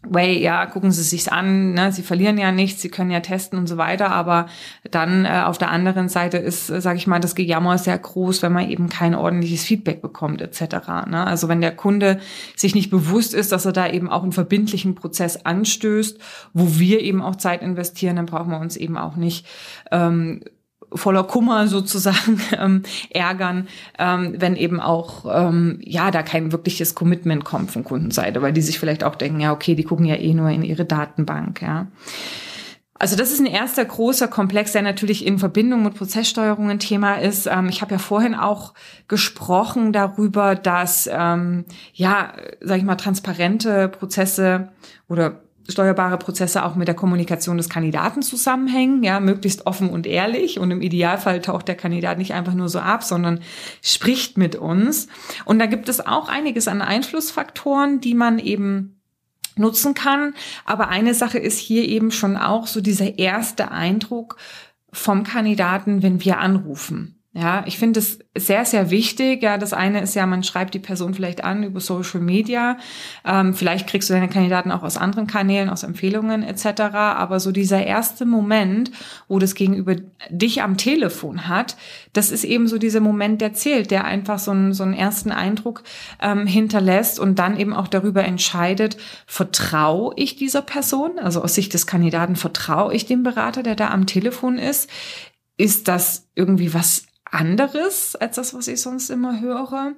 way, 0.09 0.41
ja, 0.41 0.67
gucken 0.67 0.91
Sie 0.91 1.03
sich's 1.03 1.29
an, 1.29 1.73
ne? 1.73 1.93
Sie 1.93 2.03
verlieren 2.03 2.39
ja 2.39 2.53
nichts, 2.53 2.83
Sie 2.83 2.89
können 2.89 3.11
ja 3.11 3.21
testen 3.21 3.59
und 3.59 3.67
so 3.67 3.77
weiter, 3.77 4.11
aber 4.11 4.47
dann 4.91 5.25
äh, 5.25 5.43
auf 5.45 5.59
der 5.59 5.71
anderen 5.71 6.09
Seite 6.09 6.39
ist, 6.39 6.71
äh, 6.71 6.81
sage 6.81 6.99
ich 6.99 7.07
mal, 7.07 7.21
das 7.21 7.35
Gejammer 7.35 7.79
sehr 7.79 7.99
groß, 7.99 8.43
wenn 8.43 8.53
man 8.53 8.69
eben 8.69 8.89
kein 8.89 9.15
ordentliches 9.15 9.65
Feedback 9.65 10.03
bekommt 10.03 10.41
etc. 10.41 11.07
Ne? 11.09 11.27
Also 11.27 11.49
wenn 11.49 11.61
der 11.61 11.75
Kunde 11.75 12.21
sich 12.55 12.75
nicht 12.75 12.91
bewusst 12.91 13.35
ist, 13.35 13.53
dass 13.53 13.67
er 13.67 13.73
da 13.73 13.89
eben 13.89 14.09
auch 14.11 14.23
einen 14.23 14.33
verbindlichen 14.33 14.95
Prozess 14.95 15.45
anstößt, 15.45 16.19
wo 16.53 16.79
wir 16.79 17.01
eben 17.01 17.23
auch 17.23 17.37
Zeit 17.37 17.63
investieren, 17.63 18.17
dann 18.17 18.27
brauchen 18.27 18.51
wir 18.51 18.61
uns 18.61 18.77
eben 18.77 18.97
auch 18.97 19.17
nicht 19.17 19.47
ähm, 19.91 20.43
voller 20.93 21.25
Kummer 21.25 21.69
sozusagen 21.69 22.41
ähm, 22.59 22.83
ärgern, 23.11 23.69
ähm, 23.99 24.35
wenn 24.39 24.57
eben 24.57 24.81
auch 24.81 25.25
ähm, 25.31 25.79
ja 25.83 26.11
da 26.11 26.23
kein 26.23 26.53
wirkliches 26.53 26.95
Commitment 26.95 27.45
kommt 27.45 27.71
von 27.71 27.85
Kundenseite, 27.85 28.43
weil 28.43 28.53
die 28.53 28.63
sich 28.63 28.79
vielleicht 28.79 29.05
auch 29.05 29.15
denken, 29.15 29.41
ja 29.41 29.53
okay, 29.53 29.75
die 29.75 29.85
gucken 29.85 30.07
ja 30.07 30.17
eh 30.17 30.35
nur 30.35 30.51
in 30.51 30.63
ihre 30.63 30.85
Datenbank, 30.85 31.63
ja. 31.63 31.89
Also 32.99 33.15
das 33.15 33.31
ist 33.31 33.41
ein 33.41 33.47
erster 33.47 33.85
großer 33.85 34.27
Komplex, 34.27 34.73
der 34.73 34.81
natürlich 34.81 35.27
in 35.27 35.39
Verbindung 35.39 35.83
mit 35.83 35.95
Prozesssteuerung 35.95 36.71
ein 36.71 36.79
Thema 36.79 37.17
ist. 37.17 37.47
Ähm, 37.47 37.69
ich 37.69 37.83
habe 37.83 37.93
ja 37.93 37.99
vorhin 37.99 38.35
auch 38.35 38.73
gesprochen 39.07 39.93
darüber, 39.93 40.55
dass 40.55 41.09
ähm, 41.13 41.67
ja, 41.93 42.33
sage 42.61 42.79
ich 42.79 42.87
mal, 42.87 42.97
transparente 42.97 43.89
Prozesse 43.89 44.71
oder 45.09 45.43
steuerbare 45.69 46.19
Prozesse 46.19 46.65
auch 46.65 46.75
mit 46.75 46.89
der 46.89 46.95
Kommunikation 46.95 47.57
des 47.57 47.69
Kandidaten 47.69 48.23
zusammenhängen, 48.23 49.03
ja, 49.03 49.21
möglichst 49.21 49.67
offen 49.67 49.91
und 49.91 50.07
ehrlich 50.07 50.59
und 50.59 50.71
im 50.71 50.83
Idealfall 50.83 51.41
taucht 51.41 51.69
der 51.69 51.75
Kandidat 51.75 52.19
nicht 52.19 52.35
einfach 52.35 52.55
nur 52.55 52.69
so 52.69 52.79
ab, 52.79 53.03
sondern 53.03 53.41
spricht 53.83 54.39
mit 54.39 54.57
uns. 54.57 55.09
Und 55.45 55.59
da 55.59 55.67
gibt 55.67 55.89
es 55.89 56.07
auch 56.07 56.29
einiges 56.29 56.69
an 56.69 56.83
Einflussfaktoren, 56.83 58.01
die 58.01 58.15
man 58.15 58.39
eben 58.39 59.01
nutzen 59.57 59.95
kann. 59.95 60.35
Aber 60.65 60.89
eine 60.89 61.15
Sache 61.15 61.39
ist 61.39 61.59
hier 61.59 61.85
eben 61.89 62.11
schon 62.11 62.37
auch 62.37 62.67
so 62.67 62.81
dieser 62.81 63.19
erste 63.19 63.71
Eindruck 63.71 64.37
vom 64.93 65.25
Kandidaten, 65.25 66.03
wenn 66.03 66.25
wir 66.25 66.39
anrufen. 66.39 67.16
Ja, 67.39 67.65
ich 67.67 67.77
finde 67.77 68.01
es 68.01 68.19
sehr, 68.35 68.65
sehr 68.65 68.89
wichtig. 68.91 69.43
Ja, 69.43 69.59
das 69.59 69.75
eine 69.75 70.01
ist 70.01 70.15
ja, 70.15 70.25
man 70.25 70.43
schreibt 70.43 70.73
die 70.73 70.79
Person 70.79 71.13
vielleicht 71.13 71.45
an 71.45 71.65
über 71.65 71.81
Social 71.81 72.21
Media. 72.21 72.79
Ähm, 73.27 73.53
vielleicht 73.53 73.87
kriegst 73.87 74.09
du 74.09 74.15
deine 74.15 74.31
Kandidaten 74.31 74.71
auch 74.73 74.83
aus 74.83 74.97
anderen 74.97 75.27
Kanälen, 75.27 75.69
aus 75.69 75.83
Empfehlungen 75.83 76.43
etc. 76.43 76.81
Aber 76.95 77.39
so 77.39 77.53
dieser 77.53 77.85
erste 77.85 78.25
Moment, 78.25 78.91
wo 79.29 79.39
das 79.39 79.55
Gegenüber 79.55 79.97
dich 80.31 80.63
am 80.63 80.79
Telefon 80.79 81.47
hat, 81.47 81.77
das 82.15 82.31
ist 82.31 82.45
eben 82.45 82.69
so 82.69 82.79
dieser 82.79 83.01
Moment, 83.01 83.43
der 83.43 83.53
zählt, 83.53 83.91
der 83.91 84.07
einfach 84.07 84.39
so 84.39 84.53
einen, 84.53 84.73
so 84.73 84.85
einen 84.85 84.95
ersten 84.95 85.31
Eindruck 85.31 85.83
ähm, 86.23 86.47
hinterlässt 86.47 87.21
und 87.21 87.39
dann 87.39 87.61
eben 87.61 87.75
auch 87.75 87.89
darüber 87.89 88.25
entscheidet, 88.25 88.97
vertraue 89.27 90.15
ich 90.17 90.37
dieser 90.37 90.63
Person, 90.63 91.19
also 91.19 91.43
aus 91.43 91.55
Sicht 91.55 91.75
des 91.75 91.87
Kandidaten 91.87 92.37
vertraue 92.37 92.95
ich 92.95 93.05
dem 93.05 93.23
Berater, 93.23 93.63
der 93.63 93.75
da 93.75 93.91
am 93.91 94.07
Telefon 94.07 94.57
ist. 94.57 94.89
Ist 95.59 95.89
das 95.89 96.29
irgendwie 96.35 96.73
was 96.73 97.07
anderes 97.31 98.17
als 98.17 98.37
das, 98.37 98.55
was 98.55 98.69
ich 98.69 98.81
sonst 98.81 99.11
immer 99.11 99.41
höre. 99.41 99.93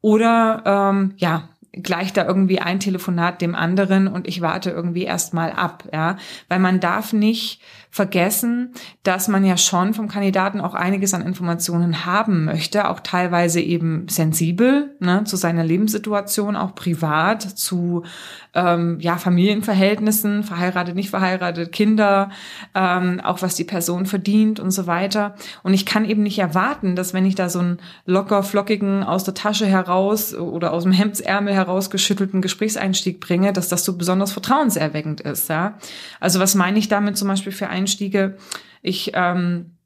Oder 0.00 0.62
ähm, 0.64 1.14
ja, 1.16 1.48
gleicht 1.72 2.16
da 2.16 2.26
irgendwie 2.26 2.60
ein 2.60 2.80
Telefonat 2.80 3.40
dem 3.40 3.54
anderen 3.54 4.06
und 4.06 4.28
ich 4.28 4.42
warte 4.42 4.70
irgendwie 4.70 5.04
erstmal 5.04 5.52
ab, 5.52 5.88
ja, 5.92 6.16
weil 6.48 6.58
man 6.58 6.80
darf 6.80 7.12
nicht 7.12 7.62
vergessen, 7.92 8.72
dass 9.02 9.28
man 9.28 9.44
ja 9.44 9.58
schon 9.58 9.92
vom 9.92 10.08
Kandidaten 10.08 10.62
auch 10.62 10.74
einiges 10.74 11.12
an 11.12 11.20
Informationen 11.20 12.06
haben 12.06 12.46
möchte, 12.46 12.88
auch 12.88 13.00
teilweise 13.00 13.60
eben 13.60 14.08
sensibel 14.08 14.96
ne, 14.98 15.24
zu 15.24 15.36
seiner 15.36 15.62
Lebenssituation, 15.62 16.56
auch 16.56 16.74
privat, 16.74 17.42
zu 17.42 18.04
ähm, 18.54 18.98
ja, 19.00 19.18
Familienverhältnissen, 19.18 20.42
verheiratet, 20.42 20.94
nicht 20.94 21.10
verheiratet, 21.10 21.70
Kinder, 21.72 22.30
ähm, 22.74 23.20
auch 23.20 23.42
was 23.42 23.56
die 23.56 23.64
Person 23.64 24.06
verdient 24.06 24.58
und 24.58 24.70
so 24.70 24.86
weiter. 24.86 25.34
Und 25.62 25.74
ich 25.74 25.84
kann 25.84 26.06
eben 26.06 26.22
nicht 26.22 26.38
erwarten, 26.38 26.96
dass 26.96 27.12
wenn 27.12 27.26
ich 27.26 27.34
da 27.34 27.50
so 27.50 27.58
einen 27.58 27.78
locker 28.06 28.42
flockigen 28.42 29.04
aus 29.04 29.24
der 29.24 29.34
Tasche 29.34 29.66
heraus 29.66 30.34
oder 30.34 30.72
aus 30.72 30.84
dem 30.84 30.92
Hemdsärmel 30.92 31.52
herausgeschüttelten 31.66 32.42
Gesprächseinstieg 32.42 33.20
bringe, 33.20 33.52
dass 33.52 33.68
das 33.68 33.84
so 33.84 33.96
besonders 33.96 34.32
vertrauenserweckend 34.32 35.20
ist. 35.20 35.48
Ja? 35.48 35.78
Also 36.20 36.40
was 36.40 36.54
meine 36.54 36.78
ich 36.78 36.88
damit 36.88 37.16
zum 37.16 37.28
Beispiel 37.28 37.52
für 37.52 37.68
ein 37.68 37.82
Einstiege. 37.82 38.36
Ich 38.80 39.12
ähm, 39.14 39.76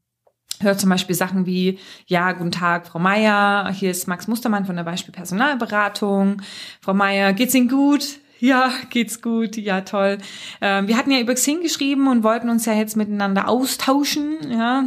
höre 0.61 0.77
zum 0.77 0.91
Beispiel 0.91 1.15
Sachen 1.15 1.47
wie, 1.47 1.79
ja, 2.07 2.33
guten 2.33 2.53
Tag, 2.53 2.87
Frau 2.87 2.99
Meier, 2.99 3.71
hier 3.73 3.91
ist 3.91 4.07
Max 4.07 4.29
Mustermann 4.29 4.67
von 4.67 4.77
der 4.77 4.85
Beispiel 4.85 5.13
Personalberatung. 5.13 6.43
Frau 6.81 6.95
Meier, 6.95 7.33
geht's 7.33 7.55
Ihnen 7.55 7.69
gut? 7.69 8.19
Ja, 8.39 8.71
geht's 8.91 9.23
gut, 9.23 9.57
ja 9.57 9.81
toll. 9.81 10.19
Ähm, 10.61 10.89
wir 10.89 10.97
hatten 10.99 11.11
ja 11.11 11.21
über 11.21 11.35
Xing 11.35 11.63
geschrieben 11.63 12.07
und 12.09 12.23
wollten 12.23 12.51
uns 12.51 12.67
ja 12.67 12.75
jetzt 12.75 12.97
miteinander 12.97 13.49
austauschen, 13.49 14.37
ja. 14.51 14.85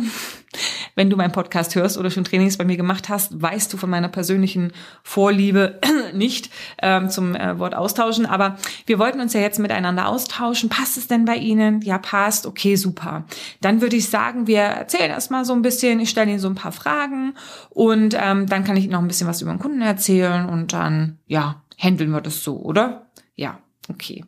Wenn 0.95 1.09
du 1.09 1.15
meinen 1.15 1.31
Podcast 1.31 1.75
hörst 1.75 1.97
oder 1.97 2.09
schon 2.09 2.23
Trainings 2.23 2.57
bei 2.57 2.65
mir 2.65 2.77
gemacht 2.77 3.09
hast, 3.09 3.41
weißt 3.41 3.71
du 3.71 3.77
von 3.77 3.89
meiner 3.89 4.09
persönlichen 4.09 4.71
Vorliebe 5.03 5.79
nicht 6.13 6.49
ähm, 6.81 7.09
zum 7.09 7.35
äh, 7.35 7.59
Wort 7.59 7.75
austauschen. 7.75 8.25
Aber 8.25 8.57
wir 8.85 8.99
wollten 8.99 9.21
uns 9.21 9.33
ja 9.33 9.41
jetzt 9.41 9.59
miteinander 9.59 10.07
austauschen. 10.07 10.69
Passt 10.69 10.97
es 10.97 11.07
denn 11.07 11.25
bei 11.25 11.35
Ihnen? 11.35 11.81
Ja, 11.81 11.97
passt. 11.97 12.45
Okay, 12.47 12.75
super. 12.75 13.25
Dann 13.61 13.81
würde 13.81 13.95
ich 13.95 14.09
sagen, 14.09 14.47
wir 14.47 14.61
erzählen 14.61 15.11
erstmal 15.11 15.45
so 15.45 15.53
ein 15.53 15.61
bisschen. 15.61 15.99
Ich 15.99 16.09
stelle 16.09 16.31
Ihnen 16.31 16.39
so 16.39 16.49
ein 16.49 16.55
paar 16.55 16.71
Fragen 16.71 17.35
und 17.69 18.15
ähm, 18.19 18.47
dann 18.47 18.63
kann 18.63 18.75
ich 18.77 18.85
Ihnen 18.85 18.93
noch 18.93 19.01
ein 19.01 19.07
bisschen 19.07 19.27
was 19.27 19.41
über 19.41 19.51
den 19.51 19.59
Kunden 19.59 19.81
erzählen 19.81 20.47
und 20.49 20.73
dann, 20.73 21.19
ja, 21.27 21.63
handeln 21.77 22.11
wir 22.11 22.21
das 22.21 22.43
so, 22.43 22.57
oder? 22.57 23.07
Ja, 23.35 23.59
okay. 23.89 24.25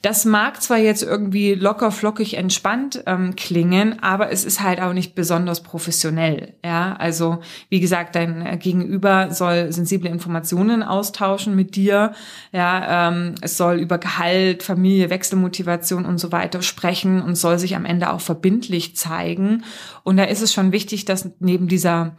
Das 0.00 0.24
mag 0.24 0.62
zwar 0.62 0.78
jetzt 0.78 1.02
irgendwie 1.02 1.54
locker, 1.54 1.90
flockig, 1.90 2.34
entspannt 2.36 3.02
ähm, 3.06 3.34
klingen, 3.34 4.00
aber 4.00 4.30
es 4.30 4.44
ist 4.44 4.62
halt 4.62 4.80
auch 4.80 4.92
nicht 4.92 5.16
besonders 5.16 5.64
professionell. 5.64 6.54
Ja, 6.64 6.94
also 6.94 7.38
wie 7.68 7.80
gesagt, 7.80 8.14
dein 8.14 8.46
äh, 8.46 8.56
Gegenüber 8.58 9.32
soll 9.32 9.72
sensible 9.72 10.08
Informationen 10.08 10.84
austauschen 10.84 11.56
mit 11.56 11.74
dir. 11.74 12.12
Ja, 12.52 13.08
ähm, 13.08 13.34
es 13.40 13.56
soll 13.56 13.78
über 13.80 13.98
Gehalt, 13.98 14.62
Familie, 14.62 15.10
Wechselmotivation 15.10 16.04
und 16.04 16.18
so 16.18 16.30
weiter 16.30 16.62
sprechen 16.62 17.20
und 17.20 17.34
soll 17.34 17.58
sich 17.58 17.74
am 17.74 17.84
Ende 17.84 18.12
auch 18.12 18.20
verbindlich 18.20 18.94
zeigen. 18.94 19.64
Und 20.04 20.16
da 20.16 20.24
ist 20.24 20.42
es 20.42 20.52
schon 20.52 20.70
wichtig, 20.70 21.06
dass 21.06 21.28
neben 21.40 21.66
dieser 21.66 22.14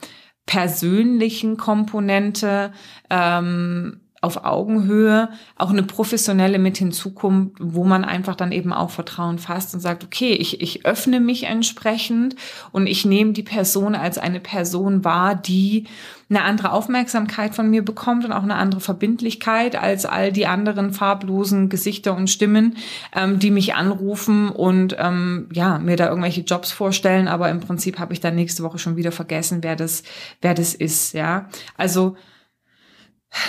persönlichen 0.45 1.55
Komponente 1.55 2.73
ähm, 3.09 4.01
auf 4.21 4.43
Augenhöhe 4.43 5.29
auch 5.57 5.69
eine 5.69 5.83
professionelle 5.83 6.59
mit 6.59 6.77
hinzukommt, 6.77 7.57
wo 7.59 7.83
man 7.83 8.03
einfach 8.03 8.35
dann 8.35 8.51
eben 8.51 8.73
auch 8.73 8.89
Vertrauen 8.89 9.39
fasst 9.39 9.73
und 9.73 9.79
sagt, 9.79 10.03
okay, 10.03 10.33
ich, 10.33 10.61
ich 10.61 10.85
öffne 10.85 11.19
mich 11.19 11.43
entsprechend 11.43 12.35
und 12.71 12.87
ich 12.87 13.05
nehme 13.05 13.31
die 13.31 13.43
Person 13.43 13.95
als 13.95 14.17
eine 14.17 14.39
Person 14.39 15.05
wahr, 15.05 15.35
die 15.35 15.85
eine 16.29 16.43
andere 16.43 16.73
Aufmerksamkeit 16.73 17.55
von 17.55 17.69
mir 17.69 17.83
bekommt 17.83 18.23
und 18.23 18.33
auch 18.33 18.43
eine 18.43 18.55
andere 18.55 18.81
Verbindlichkeit 18.81 19.75
als 19.75 20.05
all 20.05 20.31
die 20.31 20.45
anderen 20.45 20.93
farblosen 20.93 21.69
Gesichter 21.69 22.15
und 22.15 22.29
Stimmen, 22.29 22.77
ähm, 23.15 23.39
die 23.39 23.51
mich 23.51 23.73
anrufen 23.73 24.49
und 24.49 24.95
ähm, 24.99 25.47
ja 25.51 25.79
mir 25.79 25.95
da 25.95 26.07
irgendwelche 26.09 26.41
Jobs 26.41 26.71
vorstellen, 26.71 27.27
aber 27.27 27.49
im 27.49 27.61
Prinzip 27.61 27.97
habe 27.97 28.13
ich 28.13 28.19
dann 28.19 28.35
nächste 28.35 28.63
Woche 28.63 28.77
schon 28.77 28.95
wieder 28.95 29.11
vergessen, 29.11 29.59
wer 29.61 29.75
das 29.75 30.03
wer 30.41 30.53
das 30.53 30.75
ist, 30.75 31.13
ja. 31.13 31.49
Also 31.77 32.15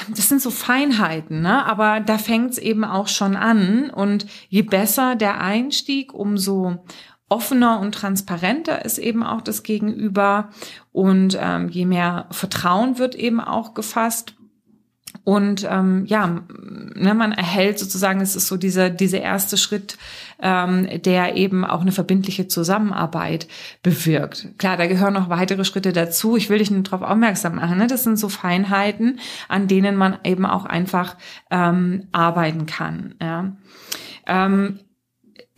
das 0.09 0.29
sind 0.29 0.43
so 0.43 0.51
Feinheiten, 0.51 1.41
ne? 1.41 1.65
aber 1.65 2.01
da 2.01 2.19
fängt 2.19 2.53
es 2.53 2.59
eben 2.59 2.85
auch 2.85 3.09
schon 3.09 3.37
an. 3.37 3.91
Und 3.91 4.27
je 4.49 4.63
besser 4.63 5.17
der 5.17 5.41
Einstieg, 5.41 6.13
umso 6.13 6.85
offener 7.29 7.81
und 7.81 7.95
transparenter 7.95 8.85
ist 8.85 8.99
eben 8.99 9.23
auch 9.23 9.41
das 9.41 9.63
Gegenüber. 9.63 10.51
Und 10.93 11.39
ähm, 11.41 11.69
je 11.69 11.87
mehr 11.87 12.27
Vertrauen 12.31 12.99
wird 12.99 13.15
eben 13.15 13.41
auch 13.41 13.75
gefasst. 13.75 14.35
Und 15.25 15.67
ähm, 15.69 16.05
ja, 16.07 16.41
ne, 16.95 17.15
man 17.15 17.33
erhält 17.33 17.79
sozusagen, 17.79 18.21
es 18.21 18.37
ist 18.37 18.47
so 18.47 18.57
dieser, 18.57 18.91
dieser 18.91 19.21
erste 19.21 19.57
Schritt, 19.57 19.99
ähm, 20.41 20.89
der 21.05 21.37
eben 21.37 21.65
auch 21.65 21.81
eine 21.81 21.93
verbindliche 21.93 22.49
Zusammenarbeit 22.49 23.47
bewirkt. 23.83 24.49
Klar, 24.59 24.77
da 24.77 24.87
gehören 24.87 25.15
noch 25.15 25.29
weitere 25.29 25.65
Schritte 25.65 25.93
dazu. 25.93 26.37
Ich 26.37 26.49
will 26.49 26.59
dich 26.59 26.71
nur 26.71 26.83
darauf 26.83 27.03
aufmerksam 27.03 27.57
machen. 27.57 27.79
Ne? 27.79 27.87
Das 27.87 28.05
sind 28.05 28.19
so 28.19 28.29
Feinheiten, 28.29 29.21
an 29.49 29.69
denen 29.69 29.97
man 29.97 30.19
eben 30.25 30.47
auch 30.47 30.65
einfach 30.65 31.17
ähm, 31.51 32.09
arbeiten 32.13 32.67
kann. 32.67 33.15
Ja. 33.21 33.53
Ähm, 34.27 34.79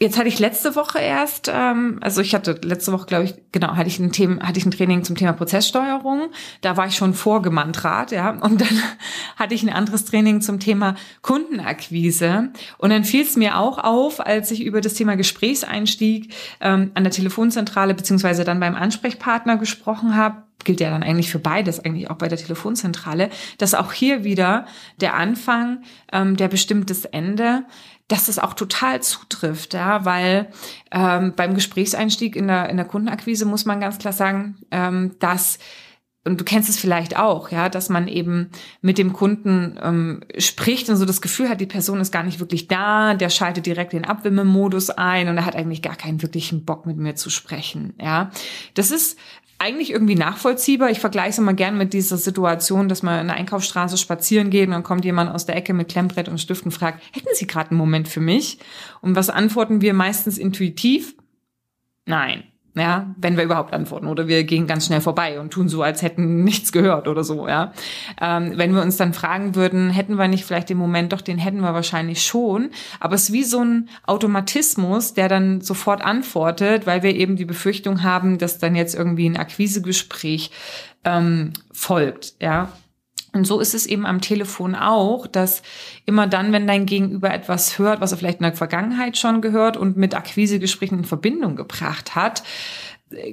Jetzt 0.03 0.19
hatte 0.19 0.27
ich 0.27 0.41
letzte 0.41 0.75
Woche 0.75 0.99
erst, 0.99 1.49
ähm, 1.49 1.99
also 2.01 2.23
ich 2.23 2.35
hatte 2.35 2.59
letzte 2.65 2.91
Woche, 2.91 3.07
glaube 3.07 3.23
ich, 3.23 3.35
genau, 3.53 3.77
hatte 3.77 3.87
ich 3.87 4.01
ein 4.01 4.11
Thema, 4.11 4.43
hatte 4.43 4.59
ich 4.59 4.67
ein 4.67 4.73
Training 4.73 5.05
zum 5.05 5.15
Thema 5.15 5.33
Prozesssteuerung. 5.33 6.31
Da 6.61 6.77
war 6.77 6.89
ich 6.89 6.97
schon 6.97 7.15
vorgemantrat, 7.15 8.11
ja. 8.11 8.31
Und 8.31 8.61
dann 8.61 8.83
hatte 9.37 9.55
ich 9.55 9.63
ein 9.63 9.69
anderes 9.69 10.05
Training 10.05 10.41
zum 10.41 10.59
Thema 10.59 10.97
Kundenakquise. 11.21 12.51
Und 12.79 12.91
dann 12.91 13.05
fiel 13.05 13.23
es 13.23 13.37
mir 13.37 13.57
auch 13.57 13.79
auf, 13.79 14.19
als 14.19 14.51
ich 14.51 14.65
über 14.65 14.81
das 14.81 14.95
Thema 14.95 15.15
Gesprächseinstieg 15.15 16.35
ähm, 16.61 16.91
an 16.95 17.05
der 17.05 17.13
Telefonzentrale 17.13 17.95
beziehungsweise 17.95 18.43
dann 18.43 18.59
beim 18.59 18.75
Ansprechpartner 18.75 19.57
gesprochen 19.57 20.17
habe, 20.17 20.43
gilt 20.65 20.81
ja 20.81 20.91
dann 20.91 21.05
eigentlich 21.05 21.31
für 21.31 21.39
beides, 21.39 21.79
eigentlich 21.79 22.11
auch 22.11 22.17
bei 22.17 22.27
der 22.27 22.39
Telefonzentrale, 22.39 23.31
dass 23.59 23.75
auch 23.75 23.93
hier 23.93 24.25
wieder 24.25 24.67
der 25.01 25.15
Anfang, 25.15 25.83
ähm, 26.13 26.37
der 26.37 26.49
bestimmt 26.49 26.91
das 26.91 27.05
Ende 27.05 27.65
dass 28.13 28.27
das 28.27 28.39
auch 28.39 28.53
total 28.53 29.01
zutrifft, 29.01 29.73
ja, 29.73 30.05
weil 30.05 30.49
ähm, 30.91 31.33
beim 31.35 31.55
Gesprächseinstieg 31.55 32.37
in 32.37 32.47
der, 32.47 32.69
in 32.69 32.77
der 32.77 32.85
Kundenakquise 32.85 33.47
muss 33.47 33.65
man 33.65 33.81
ganz 33.81 33.97
klar 33.97 34.13
sagen, 34.13 34.59
ähm, 34.71 35.17
dass 35.19 35.59
und 36.25 36.39
du 36.39 36.45
kennst 36.45 36.69
es 36.69 36.79
vielleicht 36.79 37.19
auch, 37.19 37.51
ja, 37.51 37.69
dass 37.69 37.89
man 37.89 38.07
eben 38.07 38.51
mit 38.81 38.97
dem 38.97 39.13
Kunden 39.13 39.77
ähm, 39.83 40.21
spricht 40.39 40.89
und 40.89 40.97
so 40.97 41.05
das 41.05 41.21
Gefühl 41.21 41.49
hat, 41.49 41.61
die 41.61 41.67
Person 41.67 42.01
ist 42.01 42.13
gar 42.13 42.23
nicht 42.23 42.39
wirklich 42.39 42.69
da, 42.69 43.15
der 43.15 43.29
schaltet 43.29 43.67
direkt 43.67 43.93
den 43.93 44.05
Abwimmelmodus 44.05 44.91
ein 44.91 45.29
und 45.29 45.37
er 45.39 45.47
hat 45.47 45.57
eigentlich 45.57 45.83
gar 45.83 45.97
keinen 45.97 46.23
wirklichen 46.23 46.65
Bock 46.65 46.87
mit 46.87 46.97
mir 46.97 47.17
zu 47.17 47.29
sprechen, 47.29 47.95
ja. 47.99 48.31
Das 48.75 48.93
ist 48.93 49.19
eigentlich 49.63 49.93
irgendwie 49.93 50.17
nachvollziehbar. 50.17 50.91
Ich 50.91 50.99
vergleiche 50.99 51.31
es 51.31 51.39
immer 51.39 51.55
gern 51.55 51.79
mit 51.79 51.93
dieser 51.93 52.17
Situation, 52.17 52.89
dass 52.89 53.03
man 53.03 53.21
in 53.21 53.29
der 53.29 53.37
Einkaufsstraße 53.37 53.97
spazieren 53.97 54.51
geht 54.51 54.67
und 54.67 54.73
dann 54.73 54.83
kommt 54.83 55.05
jemand 55.05 55.31
aus 55.31 55.47
der 55.47 55.57
Ecke 55.57 55.73
mit 55.73 55.89
Klemmbrett 55.89 56.29
und 56.29 56.41
Stift 56.41 56.65
und 56.65 56.73
fragt, 56.73 57.03
hätten 57.15 57.29
Sie 57.35 57.47
gerade 57.47 57.71
einen 57.71 57.79
Moment 57.79 58.09
für 58.09 58.21
mich? 58.21 58.59
Und 59.01 59.15
was 59.15 59.31
antworten 59.31 59.81
wir 59.81 59.95
meistens 59.95 60.37
intuitiv? 60.37 61.15
Nein. 62.07 62.52
Ja, 62.75 63.15
wenn 63.19 63.37
wir 63.37 63.45
überhaupt 63.45 63.75
antworten 63.75 64.07
oder 64.07 64.29
wir 64.29 64.45
gehen 64.45 64.67
ganz 64.67 64.87
schnell 64.87 65.03
vorbei 65.03 65.39
und 65.39 65.51
tun 65.51 65.69
so, 65.69 65.83
als 65.83 66.01
hätten 66.01 66.43
nichts 66.43 66.73
gehört 66.73 67.07
oder 67.07 67.23
so, 67.23 67.47
ja. 67.47 67.75
Ähm, 68.19 68.55
wenn 68.57 68.75
wir 68.75 68.81
uns 68.81 68.97
dann 68.97 69.13
fragen 69.13 69.55
würden, 69.55 69.91
hätten 69.91 70.17
wir 70.17 70.27
nicht 70.27 70.47
vielleicht 70.47 70.71
den 70.71 70.79
Moment, 70.79 71.13
doch 71.13 71.21
den 71.21 71.37
hätten 71.37 71.61
wir 71.61 71.75
wahrscheinlich 71.75 72.23
schon. 72.23 72.71
Aber 72.99 73.15
es 73.15 73.25
ist 73.25 73.33
wie 73.35 73.45
so 73.45 73.63
ein 73.63 73.91
Automatismus, 74.07 75.13
der 75.13 75.29
dann 75.29 75.61
sofort 75.61 76.03
antwortet, 76.03 76.87
weil 76.87 77.03
wir 77.03 77.15
eben 77.15 77.37
die 77.37 77.45
Befürchtung 77.45 78.03
haben, 78.03 78.39
dass 78.39 78.59
dann 78.59 78.75
jetzt 78.75 78.95
irgendwie 78.95 79.29
ein 79.29 79.37
Akquisegespräch 79.37 80.51
ähm, 81.05 81.53
folgt, 81.73 82.35
ja. 82.41 82.73
Und 83.33 83.47
so 83.47 83.61
ist 83.61 83.75
es 83.75 83.87
eben 83.87 84.05
am 84.05 84.21
Telefon 84.21 84.75
auch, 84.75 85.27
dass 85.27 85.63
immer 86.05 86.27
dann, 86.27 86.53
wenn 86.53 86.67
dein 86.67 86.85
Gegenüber 86.85 87.33
etwas 87.33 87.79
hört, 87.79 88.01
was 88.01 88.13
er 88.13 88.19
vielleicht 88.19 88.41
in 88.41 88.45
der 88.45 88.53
Vergangenheit 88.53 89.17
schon 89.17 89.41
gehört 89.41 89.77
und 89.77 89.97
mit 89.97 90.15
Akquisegesprächen 90.15 90.99
in 90.99 91.05
Verbindung 91.05 91.57
gebracht 91.57 92.15
hat, 92.15 92.43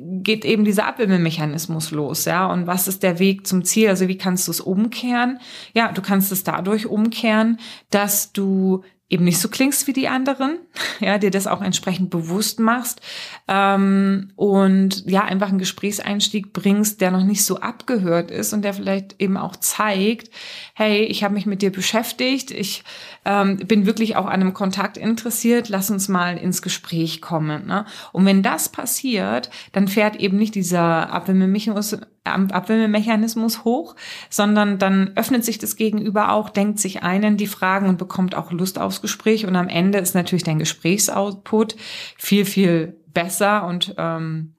geht 0.01 0.45
eben 0.45 0.65
dieser 0.65 0.87
Abwimmelmechanismus 0.87 1.91
los, 1.91 2.25
ja. 2.25 2.51
Und 2.51 2.67
was 2.67 2.87
ist 2.87 3.03
der 3.03 3.19
Weg 3.19 3.47
zum 3.47 3.63
Ziel? 3.63 3.89
Also 3.89 4.07
wie 4.07 4.17
kannst 4.17 4.47
du 4.47 4.51
es 4.51 4.61
umkehren? 4.61 5.39
Ja, 5.73 5.91
du 5.91 6.01
kannst 6.01 6.31
es 6.31 6.43
dadurch 6.43 6.87
umkehren, 6.87 7.59
dass 7.89 8.31
du 8.31 8.83
eben 9.09 9.23
nicht 9.23 9.39
so 9.39 9.49
klingst 9.49 9.87
wie 9.87 9.93
die 9.93 10.07
anderen, 10.07 10.59
ja, 10.99 11.17
dir 11.17 11.31
das 11.31 11.47
auch 11.47 11.61
entsprechend 11.61 12.09
bewusst 12.09 12.59
machst 12.59 13.01
ähm, 13.47 14.31
und 14.35 15.03
ja, 15.09 15.23
einfach 15.23 15.49
einen 15.49 15.57
Gesprächseinstieg 15.57 16.53
bringst, 16.53 17.01
der 17.01 17.11
noch 17.11 17.23
nicht 17.23 17.43
so 17.43 17.59
abgehört 17.59 18.29
ist 18.29 18.53
und 18.53 18.61
der 18.61 18.73
vielleicht 18.73 19.19
eben 19.19 19.37
auch 19.37 19.55
zeigt, 19.55 20.29
hey, 20.75 21.03
ich 21.03 21.23
habe 21.23 21.33
mich 21.33 21.47
mit 21.47 21.61
dir 21.61 21.71
beschäftigt, 21.71 22.51
ich 22.51 22.83
ähm, 23.25 23.57
bin 23.57 23.85
wirklich 23.85 24.15
auch 24.15 24.27
an 24.27 24.41
einem 24.41 24.53
Kontakt 24.53 24.97
interessiert, 24.97 25.69
lass 25.69 25.89
uns 25.89 26.07
mal 26.07 26.37
ins 26.37 26.61
Gespräch 26.61 27.21
kommen. 27.21 27.65
Ne? 27.65 27.85
Und 28.11 28.25
wenn 28.25 28.43
das 28.43 28.69
passiert, 28.69 29.49
dann 29.71 29.87
fährt 29.87 30.17
eben 30.17 30.37
nicht 30.37 30.55
dieser 30.55 31.11
Abwimmelmechanismus 31.11 31.99
Abwimmelmechanismus 32.29 33.63
hoch, 33.63 33.95
sondern 34.29 34.77
dann 34.79 35.11
öffnet 35.15 35.43
sich 35.45 35.57
das 35.57 35.75
Gegenüber 35.75 36.31
auch, 36.31 36.49
denkt 36.49 36.79
sich 36.79 37.03
einen 37.03 37.37
die 37.37 37.47
Fragen 37.47 37.89
und 37.89 37.97
bekommt 37.97 38.35
auch 38.35 38.51
Lust 38.51 38.79
aufs 38.79 39.01
Gespräch. 39.01 39.45
Und 39.45 39.55
am 39.55 39.67
Ende 39.67 39.99
ist 39.99 40.15
natürlich 40.15 40.43
dein 40.43 40.59
Gesprächsoutput 40.59 41.75
viel, 42.17 42.45
viel 42.45 42.97
besser 43.07 43.65
und 43.65 43.95
ähm, 43.97 44.55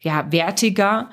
ja, 0.00 0.30
wertiger 0.30 1.10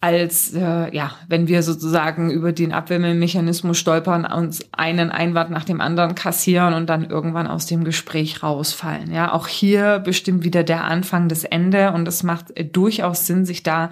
als 0.00 0.52
äh, 0.52 0.94
ja, 0.94 1.12
wenn 1.26 1.48
wir 1.48 1.62
sozusagen 1.62 2.30
über 2.30 2.52
den 2.52 2.72
Abwimmelmechanismus 2.72 3.78
stolpern, 3.78 4.26
uns 4.26 4.64
einen 4.72 5.10
Einwand 5.10 5.50
nach 5.50 5.64
dem 5.64 5.80
anderen 5.80 6.14
kassieren 6.14 6.74
und 6.74 6.88
dann 6.88 7.08
irgendwann 7.08 7.46
aus 7.46 7.66
dem 7.66 7.82
Gespräch 7.82 8.42
rausfallen. 8.42 9.12
Ja, 9.12 9.32
auch 9.32 9.48
hier 9.48 9.98
bestimmt 9.98 10.44
wieder 10.44 10.64
der 10.64 10.84
Anfang 10.84 11.28
das 11.28 11.44
Ende 11.44 11.92
und 11.92 12.06
es 12.06 12.22
macht 12.22 12.52
durchaus 12.76 13.26
Sinn, 13.26 13.46
sich 13.46 13.62
da 13.62 13.90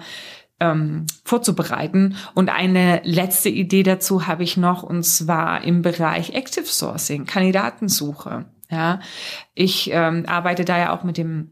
ähm, 0.59 1.05
vorzubereiten. 1.23 2.15
Und 2.33 2.49
eine 2.49 3.01
letzte 3.03 3.49
Idee 3.49 3.83
dazu 3.83 4.27
habe 4.27 4.43
ich 4.43 4.57
noch, 4.57 4.83
und 4.83 5.03
zwar 5.03 5.63
im 5.63 5.81
Bereich 5.81 6.33
Active 6.33 6.65
Sourcing, 6.65 7.25
Kandidatensuche. 7.25 8.45
Ja, 8.69 8.99
ich 9.53 9.91
ähm, 9.91 10.25
arbeite 10.27 10.65
da 10.65 10.77
ja 10.77 10.95
auch 10.95 11.03
mit 11.03 11.17
dem 11.17 11.51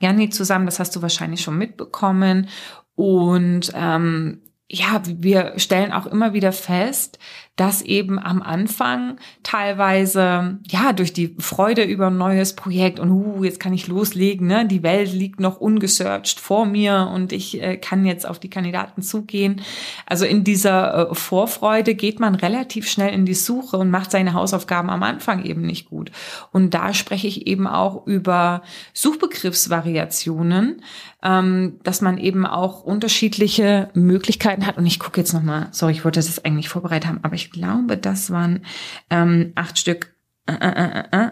Janni 0.00 0.30
zusammen, 0.30 0.66
das 0.66 0.78
hast 0.78 0.94
du 0.96 1.02
wahrscheinlich 1.02 1.40
schon 1.40 1.58
mitbekommen. 1.58 2.48
Und 2.94 3.72
ähm, 3.74 4.42
ja, 4.70 5.02
wir 5.04 5.54
stellen 5.56 5.92
auch 5.92 6.06
immer 6.06 6.32
wieder 6.32 6.52
fest, 6.52 7.18
dass 7.58 7.82
eben 7.82 8.20
am 8.20 8.40
Anfang 8.40 9.16
teilweise, 9.42 10.58
ja, 10.68 10.92
durch 10.92 11.12
die 11.12 11.34
Freude 11.40 11.82
über 11.82 12.06
ein 12.06 12.16
neues 12.16 12.54
Projekt 12.54 13.00
und 13.00 13.10
uh, 13.10 13.42
jetzt 13.42 13.58
kann 13.58 13.72
ich 13.74 13.88
loslegen, 13.88 14.46
ne? 14.46 14.64
die 14.64 14.84
Welt 14.84 15.12
liegt 15.12 15.40
noch 15.40 15.60
ungesearched 15.60 16.38
vor 16.38 16.66
mir 16.66 17.10
und 17.12 17.32
ich 17.32 17.60
äh, 17.60 17.76
kann 17.76 18.06
jetzt 18.06 18.28
auf 18.28 18.38
die 18.38 18.48
Kandidaten 18.48 19.02
zugehen. 19.02 19.60
Also 20.06 20.24
in 20.24 20.44
dieser 20.44 21.10
äh, 21.10 21.14
Vorfreude 21.16 21.96
geht 21.96 22.20
man 22.20 22.36
relativ 22.36 22.88
schnell 22.88 23.12
in 23.12 23.26
die 23.26 23.34
Suche 23.34 23.76
und 23.76 23.90
macht 23.90 24.12
seine 24.12 24.34
Hausaufgaben 24.34 24.88
am 24.88 25.02
Anfang 25.02 25.44
eben 25.44 25.62
nicht 25.62 25.90
gut. 25.90 26.12
Und 26.52 26.74
da 26.74 26.94
spreche 26.94 27.26
ich 27.26 27.48
eben 27.48 27.66
auch 27.66 28.06
über 28.06 28.62
Suchbegriffsvariationen, 28.94 30.80
ähm, 31.24 31.80
dass 31.82 32.00
man 32.00 32.18
eben 32.18 32.46
auch 32.46 32.84
unterschiedliche 32.84 33.90
Möglichkeiten 33.94 34.64
hat. 34.64 34.78
Und 34.78 34.86
ich 34.86 35.00
gucke 35.00 35.20
jetzt 35.20 35.32
nochmal, 35.32 35.66
sorry, 35.72 35.92
ich 35.92 36.04
wollte 36.04 36.20
das 36.20 36.44
eigentlich 36.44 36.68
vorbereitet 36.68 37.08
haben, 37.08 37.18
aber 37.22 37.34
ich 37.34 37.47
glaube, 37.50 37.96
das 37.96 38.30
waren 38.30 38.64
ähm, 39.10 39.52
acht 39.54 39.78
Stück. 39.78 40.14
Äh, 40.46 40.54
äh, 40.54 41.30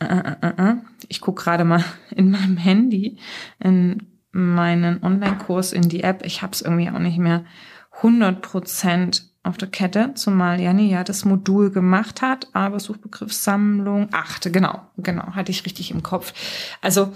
äh, 0.00 0.74
ich 1.08 1.20
gucke 1.20 1.42
gerade 1.42 1.64
mal 1.64 1.84
in 2.10 2.30
meinem 2.30 2.56
Handy, 2.56 3.18
in 3.60 4.06
meinen 4.32 5.02
Online-Kurs 5.02 5.72
in 5.72 5.88
die 5.88 6.02
App. 6.02 6.24
Ich 6.24 6.42
habe 6.42 6.52
es 6.52 6.62
irgendwie 6.62 6.90
auch 6.90 6.98
nicht 6.98 7.18
mehr 7.18 7.44
100% 8.00 9.22
auf 9.44 9.58
der 9.58 9.68
Kette, 9.68 10.12
zumal 10.14 10.60
Janni 10.60 10.88
ja 10.88 11.02
das 11.02 11.24
Modul 11.24 11.70
gemacht 11.70 12.22
hat, 12.22 12.48
aber 12.52 12.78
Suchbegriffssammlung, 12.78 14.08
achte, 14.12 14.52
genau, 14.52 14.80
genau, 14.96 15.34
hatte 15.34 15.50
ich 15.50 15.66
richtig 15.66 15.90
im 15.90 16.02
Kopf. 16.02 16.32
Also 16.80 17.12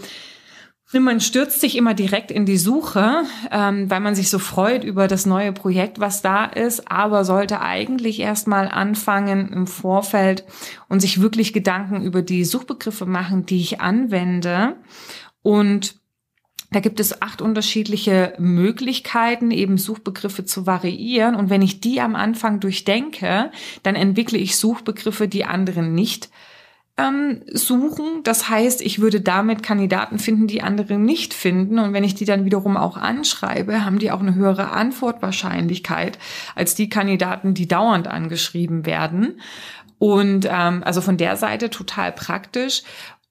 man 1.01 1.21
stürzt 1.21 1.61
sich 1.61 1.77
immer 1.77 1.95
direkt 1.95 2.31
in 2.31 2.47
die 2.47 2.59
Suche, 2.59 3.23
ähm, 3.51 3.91
weil 3.91 4.01
man 4.01 4.15
sich 4.15 4.31
so 4.31 4.39
freut 4.39 4.85
über 4.85 5.09
das 5.09 5.27
neue 5.27 5.53
Projekt, 5.53 6.01
was 6.01 6.23
da 6.23 6.45
ist, 6.45 6.91
aber 6.91 7.25
sollte 7.25 7.61
eigentlich 7.61 8.21
erstmal 8.21 8.69
anfangen 8.69 9.53
im 9.53 9.67
Vorfeld 9.67 10.45
und 10.89 11.01
sich 11.01 11.21
wirklich 11.21 11.53
Gedanken 11.53 12.03
über 12.03 12.23
die 12.23 12.45
Suchbegriffe 12.45 13.07
machen, 13.07 13.47
die 13.47 13.61
ich 13.61 13.81
anwende. 13.81 14.77
Und 15.43 15.97
da 16.71 16.81
gibt 16.81 17.01
es 17.01 17.23
acht 17.23 17.41
unterschiedliche 17.41 18.35
Möglichkeiten, 18.39 19.51
eben 19.51 19.79
Suchbegriffe 19.79 20.45
zu 20.45 20.67
variieren. 20.67 21.37
Und 21.37 21.49
wenn 21.49 21.63
ich 21.63 21.81
die 21.81 22.01
am 22.01 22.17
Anfang 22.17 22.61
durchdenke, 22.61 23.51
dann 23.83 23.95
entwickle 23.95 24.39
ich 24.39 24.57
Suchbegriffe, 24.57 25.29
die 25.29 25.45
anderen 25.45 25.95
nicht 25.95 26.29
ähm, 26.99 27.43
suchen. 27.53 28.23
Das 28.25 28.49
heißt, 28.49 28.81
ich 28.81 29.01
würde 29.01 29.21
damit 29.21 29.63
Kandidaten 29.63 30.19
finden, 30.19 30.47
die 30.47 30.63
andere 30.63 30.99
nicht 30.99 31.35
finden. 31.35 31.79
Und 31.79 31.93
wenn 31.93 32.05
ich 32.05 32.15
die 32.15 32.25
dann 32.25 32.45
wiederum 32.45 32.77
auch 32.77 32.97
anschreibe, 32.97 33.85
haben 33.85 33.99
die 33.99 34.11
auch 34.11 34.21
eine 34.21 34.35
höhere 34.35 34.71
Antwortwahrscheinlichkeit 34.71 36.19
als 36.55 36.75
die 36.75 36.89
Kandidaten, 36.89 37.55
die 37.55 37.69
dauernd 37.69 38.09
angeschrieben 38.09 38.87
werden. 38.87 39.41
Und 39.99 40.47
ähm, 40.51 40.83
also 40.85 41.01
von 41.01 41.17
der 41.17 41.37
Seite 41.37 41.71
total 41.71 42.13
praktisch. 42.13 42.83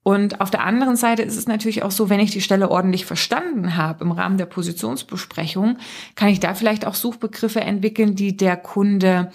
Und 0.07 0.39
auf 0.39 0.51
der 0.51 0.63
anderen 0.63 0.95
Seite 0.95 1.23
ist 1.23 1.35
es 1.35 1.47
natürlich 1.47 1.81
auch 1.81 1.89
so, 1.89 2.11
wenn 2.11 2.19
ich 2.19 2.29
die 2.29 2.41
Stelle 2.41 2.69
ordentlich 2.69 3.07
verstanden 3.07 3.75
habe 3.75 4.03
im 4.03 4.11
Rahmen 4.11 4.37
der 4.37 4.45
Positionsbesprechung, 4.45 5.79
kann 6.13 6.29
ich 6.29 6.39
da 6.39 6.53
vielleicht 6.53 6.85
auch 6.85 6.93
Suchbegriffe 6.93 7.61
entwickeln, 7.61 8.13
die 8.13 8.37
der 8.37 8.55
Kunde 8.55 9.31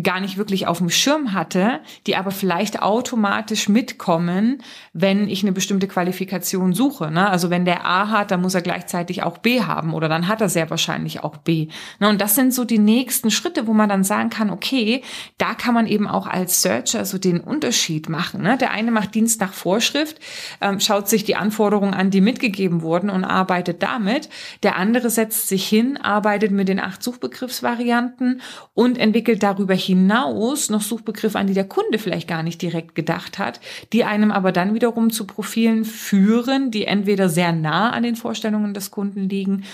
gar 0.00 0.20
nicht 0.20 0.38
wirklich 0.38 0.66
auf 0.66 0.78
dem 0.78 0.88
Schirm 0.88 1.34
hatte, 1.34 1.80
die 2.06 2.16
aber 2.16 2.30
vielleicht 2.30 2.80
automatisch 2.80 3.68
mitkommen, 3.68 4.62
wenn 4.94 5.28
ich 5.28 5.42
eine 5.42 5.52
bestimmte 5.52 5.86
Qualifikation 5.86 6.72
suche. 6.72 7.10
Ne? 7.10 7.28
Also 7.28 7.50
wenn 7.50 7.66
der 7.66 7.84
A 7.84 8.08
hat, 8.08 8.30
dann 8.30 8.40
muss 8.40 8.54
er 8.54 8.62
gleichzeitig 8.62 9.22
auch 9.22 9.36
B 9.38 9.60
haben 9.60 9.92
oder 9.92 10.08
dann 10.08 10.28
hat 10.28 10.40
er 10.40 10.48
sehr 10.48 10.70
wahrscheinlich 10.70 11.22
auch 11.22 11.36
B. 11.36 11.68
Ne? 12.00 12.08
Und 12.08 12.22
das 12.22 12.34
sind 12.34 12.54
so 12.54 12.64
die 12.64 12.78
nächsten 12.78 13.30
Schritte, 13.30 13.66
wo 13.66 13.74
man 13.74 13.90
dann 13.90 14.02
sagen 14.02 14.30
kann, 14.30 14.48
okay, 14.48 15.02
da 15.36 15.52
kann 15.52 15.74
man 15.74 15.86
eben 15.86 16.08
auch 16.08 16.26
als 16.26 16.62
Searcher 16.62 17.04
so 17.04 17.18
den 17.18 17.40
Unterschied 17.40 18.08
machen. 18.08 18.42
Ne? 18.42 18.56
Der 18.56 18.70
eine 18.70 18.92
macht 18.92 19.14
Dienst 19.14 19.42
nach 19.42 19.52
Vorschrift, 19.52 20.18
ähm, 20.62 20.80
schaut 20.80 21.10
sich 21.10 21.24
die 21.24 21.36
Anforderungen 21.36 21.92
an, 21.92 22.10
die 22.10 22.22
mitgegeben 22.22 22.80
wurden 22.80 23.10
und 23.10 23.24
arbeitet 23.24 23.82
damit. 23.82 24.30
Der 24.62 24.76
andere 24.76 25.10
setzt 25.10 25.48
sich 25.48 25.68
hin, 25.68 25.98
arbeitet 25.98 26.50
mit 26.50 26.68
den 26.68 26.80
acht 26.80 27.02
Suchbegriffsvarianten 27.02 28.40
und 28.72 28.96
entwickelt 28.96 29.42
darüber 29.42 29.81
hinaus 29.82 30.70
noch 30.70 30.80
Suchbegriffe, 30.80 31.38
an 31.38 31.46
die 31.46 31.54
der 31.54 31.64
Kunde 31.64 31.98
vielleicht 31.98 32.28
gar 32.28 32.42
nicht 32.42 32.62
direkt 32.62 32.94
gedacht 32.94 33.38
hat, 33.38 33.60
die 33.92 34.04
einem 34.04 34.30
aber 34.30 34.52
dann 34.52 34.74
wiederum 34.74 35.10
zu 35.10 35.26
Profilen 35.26 35.84
führen, 35.84 36.70
die 36.70 36.84
entweder 36.84 37.28
sehr 37.28 37.52
nah 37.52 37.90
an 37.90 38.02
den 38.02 38.16
Vorstellungen 38.16 38.74
des 38.74 38.90
Kunden 38.90 39.28
liegen 39.28 39.64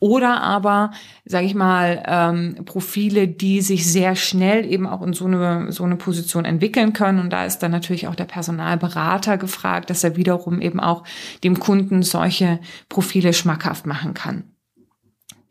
oder 0.00 0.42
aber, 0.42 0.92
sage 1.26 1.44
ich 1.44 1.54
mal, 1.54 2.02
ähm, 2.06 2.64
Profile, 2.64 3.28
die 3.28 3.60
sich 3.60 3.86
sehr 3.86 4.16
schnell 4.16 4.64
eben 4.64 4.86
auch 4.86 5.02
in 5.02 5.12
so 5.12 5.26
eine, 5.26 5.70
so 5.72 5.84
eine 5.84 5.96
Position 5.96 6.46
entwickeln 6.46 6.94
können. 6.94 7.20
Und 7.20 7.30
da 7.30 7.44
ist 7.44 7.58
dann 7.58 7.70
natürlich 7.70 8.08
auch 8.08 8.14
der 8.14 8.24
Personalberater 8.24 9.36
gefragt, 9.36 9.90
dass 9.90 10.02
er 10.02 10.16
wiederum 10.16 10.62
eben 10.62 10.80
auch 10.80 11.04
dem 11.44 11.60
Kunden 11.60 12.02
solche 12.02 12.60
Profile 12.88 13.34
schmackhaft 13.34 13.86
machen 13.86 14.14
kann. 14.14 14.44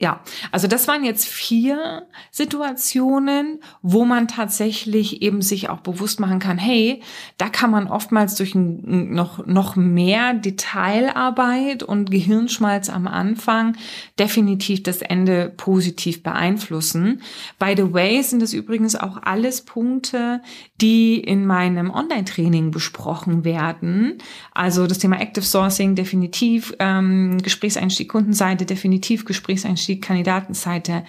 Ja, 0.01 0.21
also 0.53 0.67
das 0.67 0.87
waren 0.87 1.03
jetzt 1.03 1.27
vier 1.27 2.07
Situationen, 2.31 3.59
wo 3.81 4.05
man 4.05 4.29
tatsächlich 4.29 5.21
eben 5.21 5.41
sich 5.41 5.67
auch 5.67 5.81
bewusst 5.81 6.21
machen 6.21 6.39
kann, 6.39 6.57
hey, 6.57 7.01
da 7.37 7.49
kann 7.49 7.69
man 7.69 7.89
oftmals 7.89 8.35
durch 8.35 8.55
noch, 8.55 9.45
noch 9.45 9.75
mehr 9.75 10.33
Detailarbeit 10.35 11.83
und 11.83 12.11
Gehirnschmalz 12.11 12.87
am 12.87 13.07
Anfang 13.07 13.75
definitiv 14.17 14.83
das 14.83 15.01
Ende 15.01 15.51
positiv 15.57 16.23
beeinflussen. 16.23 17.21
By 17.59 17.73
the 17.75 17.93
way 17.93 18.21
sind 18.23 18.41
es 18.41 18.53
übrigens 18.53 18.95
auch 18.95 19.21
alles 19.23 19.65
Punkte, 19.65 20.41
die 20.79 21.19
in 21.19 21.45
meinem 21.45 21.91
Online-Training 21.91 22.71
besprochen 22.71 23.43
werden. 23.43 24.19
Also 24.53 24.87
das 24.87 24.99
Thema 24.99 25.19
Active 25.19 25.43
Sourcing 25.43 25.95
definitiv, 25.95 26.73
ähm, 26.79 27.39
Gesprächseinstieg 27.43 28.07
Kundenseite 28.07 28.65
definitiv, 28.65 29.25
Gesprächseinstieg 29.25 29.88
die 29.89 29.99
Kandidatenseite 29.99 31.03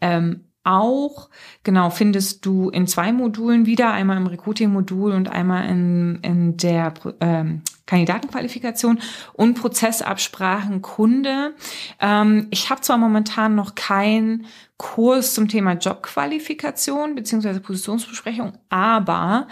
ähm, 0.00 0.44
auch. 0.64 1.30
Genau, 1.64 1.90
findest 1.90 2.44
du 2.44 2.68
in 2.68 2.86
zwei 2.86 3.12
Modulen 3.12 3.64
wieder, 3.64 3.92
einmal 3.92 4.18
im 4.18 4.26
Recruiting-Modul 4.26 5.12
und 5.12 5.28
einmal 5.28 5.68
in, 5.68 6.18
in 6.22 6.56
der 6.58 6.92
ähm, 7.20 7.62
Kandidatenqualifikation 7.86 9.00
und 9.32 9.54
Prozessabsprachen 9.54 10.82
Kunde. 10.82 11.54
Ähm, 12.00 12.48
ich 12.50 12.68
habe 12.68 12.82
zwar 12.82 12.98
momentan 12.98 13.54
noch 13.54 13.74
kein 13.74 14.44
Kurs 14.78 15.34
zum 15.34 15.48
Thema 15.48 15.72
Jobqualifikation 15.72 17.16
beziehungsweise 17.16 17.58
Positionsbesprechung, 17.58 18.52
aber 18.68 19.48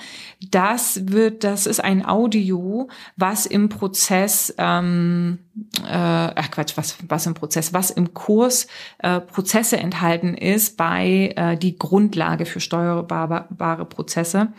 das 0.50 1.08
wird, 1.10 1.42
das 1.42 1.66
ist 1.66 1.80
ein 1.80 2.06
Audio, 2.06 2.88
was 3.16 3.44
im 3.44 3.68
Prozess, 3.68 4.54
ähm, 4.56 5.40
äh, 5.84 6.42
Quatsch, 6.50 6.76
was, 6.76 6.96
was 7.08 7.26
im 7.26 7.34
Prozess, 7.34 7.72
was 7.74 7.90
im 7.90 8.14
Kurs 8.14 8.68
äh, 8.98 9.20
Prozesse 9.20 9.78
enthalten 9.78 10.34
ist 10.34 10.76
bei 10.76 11.32
äh, 11.34 11.56
die 11.56 11.76
Grundlage 11.76 12.46
für 12.46 12.60
steuerbare 12.60 13.84
Prozesse. 13.84 14.52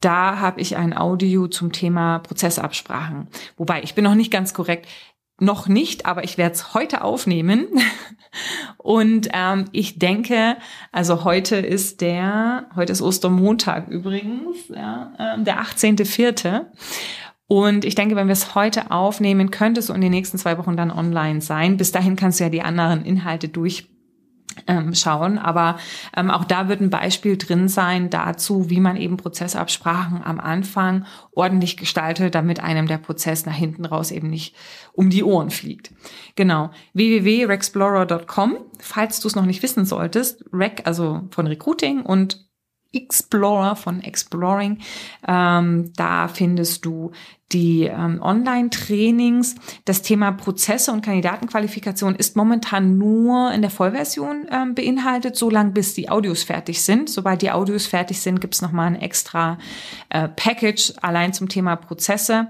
Da 0.00 0.38
habe 0.38 0.60
ich 0.60 0.76
ein 0.76 0.94
Audio 0.94 1.48
zum 1.48 1.72
Thema 1.72 2.18
Prozessabsprachen. 2.18 3.28
Wobei, 3.56 3.82
ich 3.82 3.94
bin 3.94 4.04
noch 4.04 4.14
nicht 4.14 4.30
ganz 4.30 4.52
korrekt 4.52 4.86
noch 5.40 5.68
nicht, 5.68 6.06
aber 6.06 6.24
ich 6.24 6.38
werde 6.38 6.54
es 6.54 6.74
heute 6.74 7.02
aufnehmen. 7.02 7.66
Und 8.78 9.28
ähm, 9.32 9.66
ich 9.72 9.98
denke, 9.98 10.56
also 10.92 11.24
heute 11.24 11.56
ist 11.56 12.00
der, 12.00 12.66
heute 12.76 12.92
ist 12.92 13.02
Ostermontag 13.02 13.88
übrigens, 13.88 14.68
ja, 14.68 15.12
äh, 15.18 15.42
der 15.42 15.60
18.04. 15.60 16.66
Und 17.46 17.84
ich 17.84 17.96
denke, 17.96 18.14
wenn 18.14 18.28
wir 18.28 18.32
es 18.32 18.54
heute 18.54 18.92
aufnehmen, 18.92 19.50
könnte 19.50 19.80
es 19.80 19.90
in 19.90 20.00
den 20.00 20.12
nächsten 20.12 20.38
zwei 20.38 20.56
Wochen 20.56 20.76
dann 20.76 20.92
online 20.92 21.40
sein. 21.40 21.76
Bis 21.76 21.90
dahin 21.90 22.14
kannst 22.14 22.38
du 22.38 22.44
ja 22.44 22.50
die 22.50 22.62
anderen 22.62 23.04
Inhalte 23.04 23.48
durch 23.48 23.89
ähm, 24.66 24.94
schauen. 24.94 25.38
Aber 25.38 25.78
ähm, 26.16 26.30
auch 26.30 26.44
da 26.44 26.68
wird 26.68 26.80
ein 26.80 26.90
Beispiel 26.90 27.36
drin 27.36 27.68
sein 27.68 28.10
dazu, 28.10 28.70
wie 28.70 28.80
man 28.80 28.96
eben 28.96 29.16
Prozessabsprachen 29.16 30.22
am 30.22 30.40
Anfang 30.40 31.04
ordentlich 31.32 31.76
gestaltet, 31.76 32.34
damit 32.34 32.60
einem 32.60 32.86
der 32.86 32.98
Prozess 32.98 33.46
nach 33.46 33.54
hinten 33.54 33.84
raus 33.84 34.10
eben 34.10 34.28
nicht 34.28 34.54
um 34.92 35.10
die 35.10 35.24
Ohren 35.24 35.50
fliegt. 35.50 35.92
Genau. 36.36 36.70
www.rexplorer.com, 36.94 38.56
falls 38.78 39.20
du 39.20 39.28
es 39.28 39.36
noch 39.36 39.46
nicht 39.46 39.62
wissen 39.62 39.84
solltest, 39.84 40.44
Rec, 40.52 40.82
also 40.84 41.22
von 41.30 41.46
Recruiting 41.46 42.02
und 42.02 42.49
Explorer 42.92 43.76
von 43.76 44.02
Exploring. 44.02 44.78
Ähm, 45.26 45.92
da 45.96 46.28
findest 46.28 46.84
du 46.84 47.12
die 47.52 47.84
ähm, 47.84 48.20
Online-Trainings. 48.22 49.56
Das 49.84 50.02
Thema 50.02 50.32
Prozesse 50.32 50.92
und 50.92 51.02
Kandidatenqualifikation 51.02 52.14
ist 52.14 52.36
momentan 52.36 52.96
nur 52.96 53.52
in 53.52 53.60
der 53.60 53.70
Vollversion 53.70 54.46
ähm, 54.50 54.74
beinhaltet, 54.74 55.36
solange 55.36 55.70
bis 55.70 55.94
die 55.94 56.08
Audios 56.08 56.44
fertig 56.44 56.82
sind. 56.82 57.10
Sobald 57.10 57.42
die 57.42 57.50
Audios 57.50 57.86
fertig 57.86 58.20
sind, 58.20 58.40
gibt's 58.40 58.62
nochmal 58.62 58.88
ein 58.88 59.00
extra 59.00 59.58
äh, 60.10 60.28
Package 60.28 60.92
allein 61.00 61.32
zum 61.32 61.48
Thema 61.48 61.76
Prozesse 61.76 62.48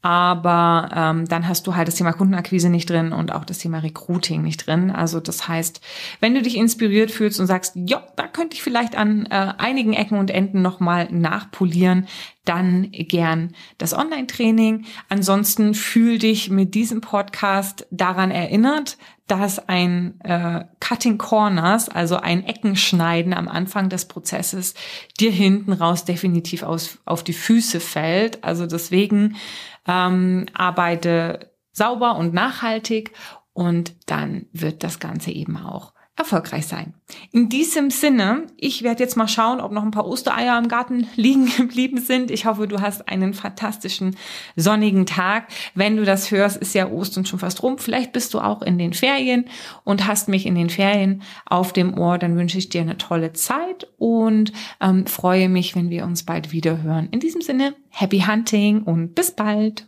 aber 0.00 0.90
ähm, 0.94 1.26
dann 1.26 1.48
hast 1.48 1.66
du 1.66 1.74
halt 1.74 1.88
das 1.88 1.96
Thema 1.96 2.12
Kundenakquise 2.12 2.70
nicht 2.70 2.88
drin 2.88 3.12
und 3.12 3.32
auch 3.32 3.44
das 3.44 3.58
Thema 3.58 3.78
Recruiting 3.78 4.42
nicht 4.42 4.66
drin. 4.66 4.90
Also 4.92 5.18
das 5.18 5.48
heißt, 5.48 5.80
wenn 6.20 6.34
du 6.34 6.42
dich 6.42 6.56
inspiriert 6.56 7.10
fühlst 7.10 7.40
und 7.40 7.46
sagst, 7.46 7.72
ja, 7.74 8.06
da 8.14 8.28
könnte 8.28 8.54
ich 8.54 8.62
vielleicht 8.62 8.96
an 8.96 9.26
äh, 9.26 9.54
einigen 9.58 9.94
Ecken 9.94 10.18
und 10.18 10.30
Enden 10.30 10.62
nochmal 10.62 11.08
nachpolieren, 11.10 12.06
dann 12.44 12.92
gern 12.92 13.54
das 13.78 13.92
Online-Training. 13.92 14.86
Ansonsten 15.08 15.74
fühl 15.74 16.18
dich 16.18 16.48
mit 16.48 16.74
diesem 16.74 17.00
Podcast 17.00 17.86
daran 17.90 18.30
erinnert, 18.30 18.98
dass 19.28 19.68
ein 19.68 20.20
äh, 20.22 20.64
Cutting 20.80 21.18
Corners, 21.18 21.88
also 21.88 22.16
ein 22.16 22.44
Eckenschneiden 22.44 23.32
am 23.34 23.48
Anfang 23.48 23.88
des 23.88 24.06
Prozesses, 24.06 24.74
dir 25.20 25.30
hinten 25.30 25.72
raus 25.72 26.04
definitiv 26.04 26.62
aus, 26.62 26.98
auf 27.04 27.22
die 27.22 27.34
Füße 27.34 27.80
fällt. 27.80 28.42
Also 28.42 28.66
deswegen 28.66 29.36
ähm, 29.86 30.46
arbeite 30.54 31.52
sauber 31.72 32.16
und 32.16 32.34
nachhaltig 32.34 33.12
und 33.52 33.94
dann 34.06 34.46
wird 34.52 34.82
das 34.82 34.98
Ganze 34.98 35.30
eben 35.30 35.56
auch 35.56 35.92
erfolgreich 36.18 36.66
sein. 36.66 36.94
In 37.32 37.48
diesem 37.48 37.90
Sinne, 37.90 38.46
ich 38.56 38.82
werde 38.82 39.02
jetzt 39.02 39.16
mal 39.16 39.28
schauen, 39.28 39.60
ob 39.60 39.72
noch 39.72 39.82
ein 39.82 39.90
paar 39.90 40.06
Ostereier 40.06 40.58
im 40.58 40.68
Garten 40.68 41.06
liegen 41.16 41.46
geblieben 41.56 41.98
sind. 42.00 42.30
Ich 42.30 42.46
hoffe, 42.46 42.68
du 42.68 42.80
hast 42.80 43.08
einen 43.08 43.34
fantastischen 43.34 44.16
sonnigen 44.56 45.06
Tag. 45.06 45.48
Wenn 45.74 45.96
du 45.96 46.04
das 46.04 46.30
hörst, 46.30 46.56
ist 46.56 46.74
ja 46.74 46.90
Ostern 46.90 47.24
schon 47.24 47.38
fast 47.38 47.62
rum. 47.62 47.78
Vielleicht 47.78 48.12
bist 48.12 48.34
du 48.34 48.40
auch 48.40 48.62
in 48.62 48.78
den 48.78 48.92
Ferien 48.92 49.46
und 49.84 50.06
hast 50.06 50.28
mich 50.28 50.46
in 50.46 50.54
den 50.54 50.70
Ferien 50.70 51.22
auf 51.46 51.72
dem 51.72 51.96
Ohr. 51.98 52.18
Dann 52.18 52.36
wünsche 52.36 52.58
ich 52.58 52.68
dir 52.68 52.82
eine 52.82 52.98
tolle 52.98 53.32
Zeit 53.32 53.86
und 53.96 54.52
ähm, 54.80 55.06
freue 55.06 55.48
mich, 55.48 55.76
wenn 55.76 55.90
wir 55.90 56.04
uns 56.04 56.24
bald 56.24 56.52
wieder 56.52 56.82
hören. 56.82 57.08
In 57.10 57.20
diesem 57.20 57.40
Sinne, 57.40 57.74
happy 57.90 58.20
hunting 58.20 58.82
und 58.82 59.14
bis 59.14 59.30
bald. 59.30 59.84